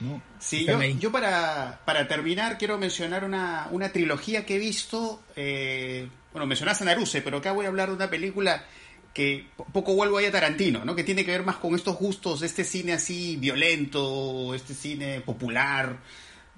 [0.00, 0.22] ¿no?
[0.38, 5.22] Sí, yo, yo, para, para terminar quiero mencionar una, una trilogía que he visto.
[5.36, 8.64] Eh, bueno, mencionaste a Naruse, pero acá voy a hablar de una película
[9.12, 10.96] que poco vuelvo ahí a Tarantino, ¿no?
[10.96, 15.20] Que tiene que ver más con estos gustos de este cine así violento, este cine
[15.20, 15.98] popular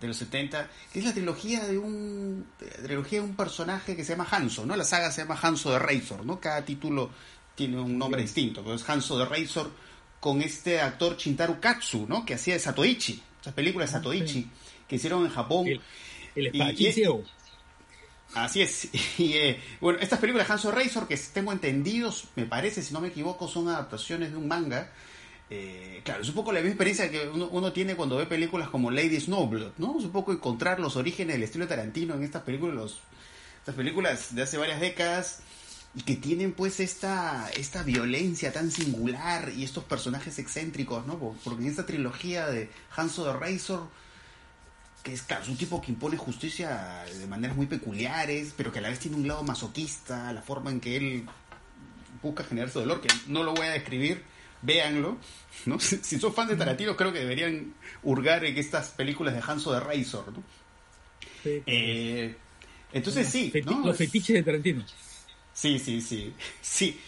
[0.01, 2.47] de los 70, que es la trilogía de un
[2.82, 4.76] trilogía de un personaje que se llama Hanso, ¿no?
[4.76, 6.40] La saga se llama Hanso de Razor, ¿no?
[6.40, 7.11] Cada título
[7.57, 9.72] tiene un nombre distinto, pero es Hanso de Razor
[10.20, 12.24] con este actor Shintaro Katsu, ¿no?
[12.24, 14.48] Que hacía de Satoichi, esas películas de ah, Satoichi
[14.86, 15.66] que hicieron en Japón.
[15.66, 15.80] El,
[16.36, 16.52] el
[18.34, 18.88] Así es.
[19.18, 23.00] Y eh, bueno, estas películas de Hanso Razor, que tengo entendidos, me parece, si no
[23.00, 24.92] me equivoco, son adaptaciones de un manga.
[25.48, 28.90] Eh, claro, es un poco la misma experiencia que uno, tiene cuando ve películas como
[28.90, 29.96] Lady Snowblood, ¿no?
[29.98, 32.96] Es un poco encontrar los orígenes del estilo Tarantino en estas películas,
[33.61, 35.40] estas películas de hace varias décadas
[36.05, 41.18] que tienen pues esta, esta violencia tan singular y estos personajes excéntricos, ¿no?
[41.42, 43.88] Porque en esta trilogía de Hanso de Razor
[45.07, 48.80] que es, claro, es un tipo que impone justicia de maneras muy peculiares, pero que
[48.80, 51.24] a la vez tiene un lado masoquista, la forma en que él
[52.20, 54.24] busca generar su dolor, que no lo voy a describir,
[54.62, 55.16] véanlo.
[55.64, 55.78] ¿no?
[55.80, 57.72] Si, son fan de Tarantino, creo que deberían
[58.03, 60.32] hurgar en estas películas de Hanso de Razor.
[60.32, 60.42] ¿no?
[61.44, 62.34] Eh,
[62.92, 63.53] entonces sí.
[63.84, 64.84] Los fetiches de Tarantino.
[65.57, 66.32] Sí, sí, sí.
[66.61, 67.00] Sí.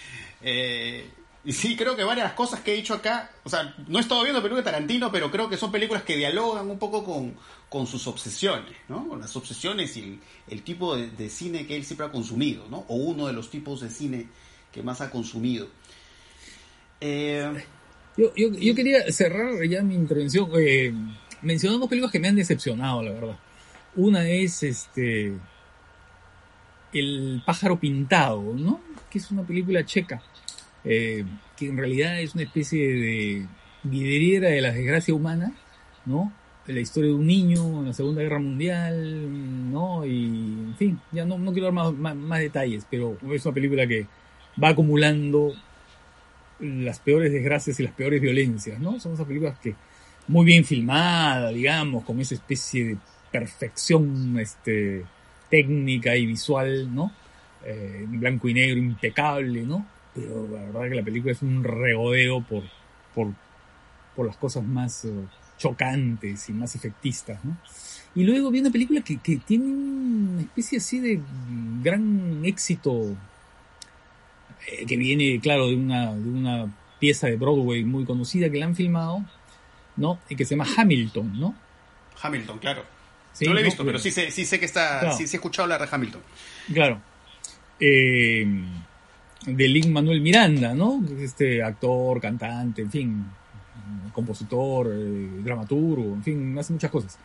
[0.43, 1.07] Eh,
[1.45, 4.23] y sí, creo que varias cosas que he dicho acá, o sea, no he estado
[4.23, 7.35] viendo películas de Tarantino, pero creo que son películas que dialogan un poco con,
[7.69, 9.07] con sus obsesiones, ¿no?
[9.07, 10.19] Con las obsesiones y
[10.49, 12.85] el, tipo de, cine que él siempre ha consumido, ¿no?
[12.89, 14.29] O uno de los tipos de cine
[14.73, 15.69] que más ha consumido.
[17.01, 17.65] Eh,
[18.17, 20.93] yo, yo, quería cerrar ya mi intervención eh,
[21.43, 23.39] mencionando películas que me han decepcionado, la verdad.
[23.95, 25.35] Una es este
[26.93, 28.81] El pájaro pintado, ¿no?
[29.11, 30.23] Que es una película checa
[30.85, 31.25] eh,
[31.57, 33.47] que en realidad es una especie de
[33.83, 35.53] vidriera de la desgracia humana,
[36.07, 36.33] ¿no?
[36.67, 40.05] La historia de un niño en la Segunda Guerra Mundial, ¿no?
[40.07, 44.07] Y, en fin, ya no, quiero dar más, más, detalles, pero es una película que
[44.63, 45.53] va acumulando
[46.61, 49.01] las peores desgracias y las peores violencias, ¿no?
[49.01, 49.75] Son esas películas que
[50.27, 52.97] muy bien filmadas, digamos, con esa especie de
[53.33, 55.05] perfección este,
[55.51, 57.13] técnica y visual, ¿no?
[57.65, 59.85] Eh, blanco y negro impecable, ¿no?
[60.19, 62.65] pero la verdad que la película es un regodeo por,
[63.15, 63.33] por,
[64.17, 65.13] por las cosas más eh,
[65.59, 67.57] chocantes y más efectistas, ¿no?
[68.15, 71.21] Y luego viene una película que, que tiene una especie así de
[71.83, 73.17] gran éxito,
[74.67, 78.67] eh, que viene, claro, de una, de una pieza de Broadway muy conocida que la
[78.67, 79.25] han filmado,
[79.97, 80.19] ¿no?
[80.29, 81.55] Y que se llama Hamilton, ¿no?
[82.21, 82.83] Hamilton, claro.
[83.47, 85.65] No lo he visto, pero sí sé, sí sé que está, sí, sí, he escuchado
[85.65, 86.21] hablar de Hamilton.
[86.73, 87.01] Claro.
[87.81, 88.47] Eh,
[89.47, 91.03] de Lin Manuel Miranda, ¿no?
[91.21, 93.27] Este actor, cantante, en fin,
[94.13, 97.19] compositor, eh, dramaturgo, en fin, hace muchas cosas,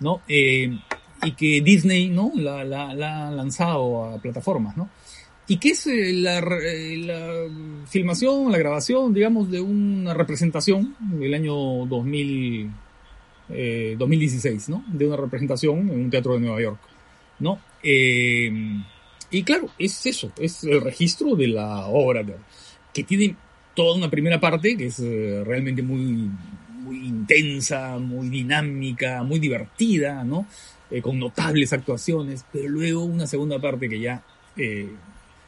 [0.00, 0.22] ¿no?
[0.28, 0.76] Eh,
[1.22, 2.32] y que Disney, ¿no?
[2.34, 4.90] La, la, la, ha lanzado a plataformas, ¿no?
[5.46, 11.54] Y que es eh, la, la, filmación, la grabación, digamos, de una representación del año
[11.86, 12.70] 2000,
[13.98, 14.84] 2016, ¿no?
[14.88, 16.80] De una representación en un teatro de Nueva York,
[17.38, 17.60] ¿no?
[19.32, 22.22] Y claro, es eso, es el registro de la obra,
[22.92, 23.34] que tiene
[23.74, 26.30] toda una primera parte que es eh, realmente muy,
[26.82, 30.46] muy intensa, muy dinámica, muy divertida, ¿no?
[30.90, 34.22] Eh, con notables actuaciones, pero luego una segunda parte que ya
[34.56, 34.90] eh,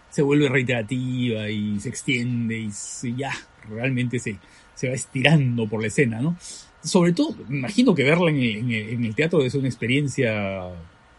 [0.08, 3.32] se vuelve reiterativa y se extiende y ya
[3.68, 4.38] realmente se,
[4.74, 6.38] se va estirando por la escena, ¿no?
[6.84, 10.70] Sobre todo, imagino que verla en el, en el teatro es una experiencia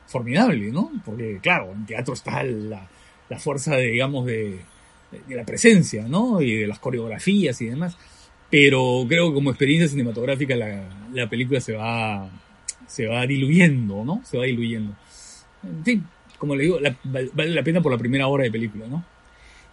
[0.07, 0.91] formidable, ¿no?
[1.03, 2.87] Porque, claro, en teatro está la,
[3.39, 4.59] fuerza, de, digamos, de,
[5.29, 6.41] la presencia, ¿no?
[6.41, 7.97] Y de las coreografías y demás.
[8.49, 12.29] Pero creo que como experiencia cinematográfica la, la película se va,
[12.87, 14.21] se va diluyendo, ¿no?
[14.23, 14.95] Se va diluyendo.
[15.63, 16.05] En
[16.37, 19.03] como le digo, vale la pena por la primera hora de película, ¿no?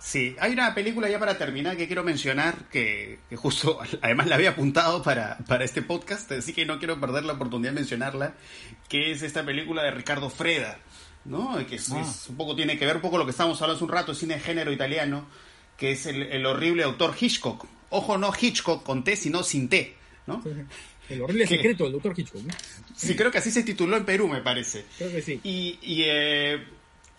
[0.02, 4.50] Sí, hay una película ya para terminar que quiero mencionar, que, justo además la había
[4.50, 8.34] apuntado para, para, este podcast, así que no quiero perder la oportunidad de mencionarla,
[8.88, 10.78] que es esta película de Ricardo Freda,
[11.24, 11.64] ¿no?
[11.68, 12.04] Que es, ah.
[12.28, 14.34] un poco tiene que ver un poco lo que estábamos hablando hace un rato, cine
[14.34, 15.26] de género italiano,
[15.76, 17.64] que es el, horrible autor Hitchcock.
[17.90, 19.94] Ojo, no Hitchcock con T, sino sin T,
[20.26, 20.42] ¿no?
[21.08, 22.42] El horrible secreto del doctor Hitchcock.
[22.96, 24.84] Sí, creo que así se tituló en Perú, me parece.
[24.96, 25.40] Creo que sí.
[25.42, 26.64] Y, y eh,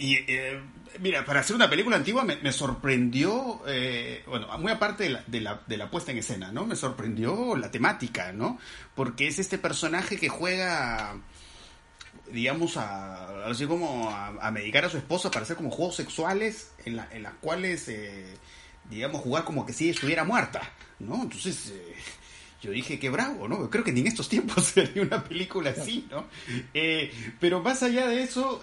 [0.03, 0.59] y eh,
[0.99, 5.39] mira, para hacer una película antigua me, sorprendió, eh, bueno, muy aparte de la, de,
[5.39, 6.65] la, de la, puesta en escena, ¿no?
[6.65, 8.59] Me sorprendió la temática, ¿no?
[8.95, 11.15] Porque es este personaje que juega
[12.33, 16.97] digamos, a, así como a, medicar a su esposa para hacer como juegos sexuales en,
[16.97, 18.33] la, en las cuales, eh,
[18.89, 21.21] digamos, jugar como que si estuviera muerta, ¿no?
[21.21, 21.95] Entonces, eh,
[22.61, 23.69] yo dije, qué bravo, ¿no?
[23.69, 26.25] Creo que ni en estos tiempos sería una película así, ¿no?
[26.73, 28.61] Eh, pero más allá de eso,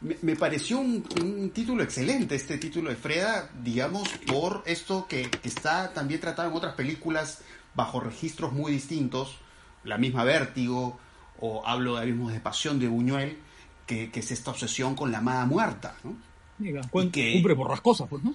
[0.00, 5.92] me, pareció un, título excelente, este título de Freda, digamos, por esto que, que está
[5.92, 7.42] también tratado en otras películas
[7.74, 9.38] bajo registros muy distintos,
[9.84, 10.98] la misma Vértigo,
[11.40, 13.38] o hablo de mismo de Pasión de Buñuel,
[13.86, 16.16] que, es esta obsesión con la amada muerta, ¿no?
[16.58, 16.72] y
[17.10, 18.34] que, cumple borrascosas, pues, ¿no?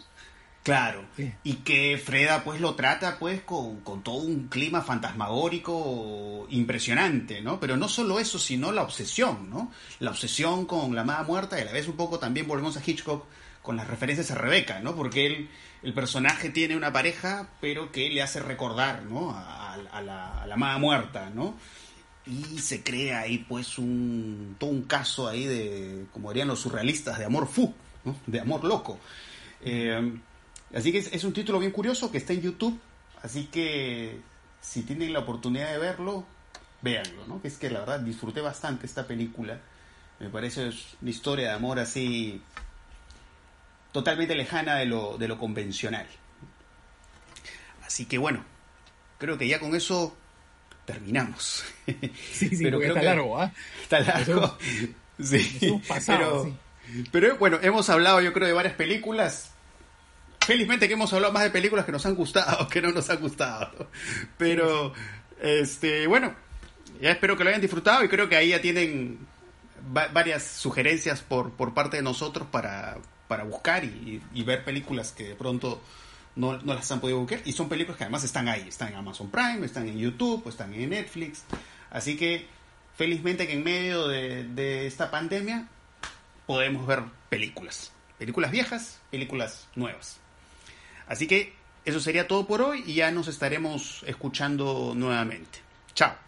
[0.64, 1.04] Claro,
[1.44, 7.60] y que Freda pues lo trata pues con, todo un clima fantasmagórico impresionante, ¿no?
[7.60, 9.74] Pero no solo eso, sino la obsesión, ¿no?
[10.00, 12.82] La obsesión con la amada muerta y a la vez un poco también volvemos a
[12.86, 13.26] Hitchcock
[13.62, 14.96] con las referencias a Rebeca, ¿no?
[14.96, 15.50] Porque él,
[15.82, 19.32] el personaje tiene una pareja, pero que le hace recordar, ¿no?
[19.36, 21.56] A, la, a la amada muerta, ¿no?
[22.26, 27.20] y se crea ahí pues un todo un caso ahí de como dirían los surrealistas
[27.20, 27.74] de amor fu
[28.28, 28.98] de amor loco
[29.60, 30.20] eh,
[30.74, 32.80] así que es, un título bien curioso que está en YouTube
[33.22, 34.20] así que
[34.62, 36.26] si tienen la oportunidad de verlo
[36.82, 39.60] véanlo no que es que la verdad disfruté bastante esta película
[40.20, 40.72] me parece
[41.02, 42.42] una historia de amor así
[43.92, 46.08] totalmente lejana de lo de lo convencional
[47.86, 48.44] así que bueno
[49.18, 50.16] creo que ya con eso
[50.86, 51.64] terminamos.
[52.34, 53.52] Sí, sí, pero está largo, ¿ah?
[53.82, 54.58] Está largo.
[55.22, 55.80] sí.
[57.12, 59.53] pero, bueno, hemos hablado yo creo de varias películas.
[60.46, 63.20] Felizmente que hemos hablado más de películas que nos han gustado que no nos han
[63.20, 63.90] gustado.
[64.38, 64.94] Pero,
[65.42, 66.36] este, bueno,
[67.02, 69.20] ya espero que lo hayan disfrutado y creo que ahí ya tienen
[70.14, 75.30] varias sugerencias por, por parte de nosotros para, para buscar y, y ver películas que
[75.30, 75.82] de pronto
[76.36, 77.42] no, no, las han podido buscar.
[77.46, 78.66] Y son películas que además están ahí.
[78.68, 81.44] Están en Amazon Prime, están en YouTube, están en Netflix.
[81.90, 82.48] Así que
[82.96, 85.68] felizmente que en medio de, de esta pandemia
[86.46, 87.92] podemos ver películas.
[88.18, 90.23] Películas viejas, películas nuevas.
[91.08, 91.54] Así que
[91.86, 95.60] eso sería todo por hoy y ya nos estaremos escuchando nuevamente.
[95.94, 96.23] Chao.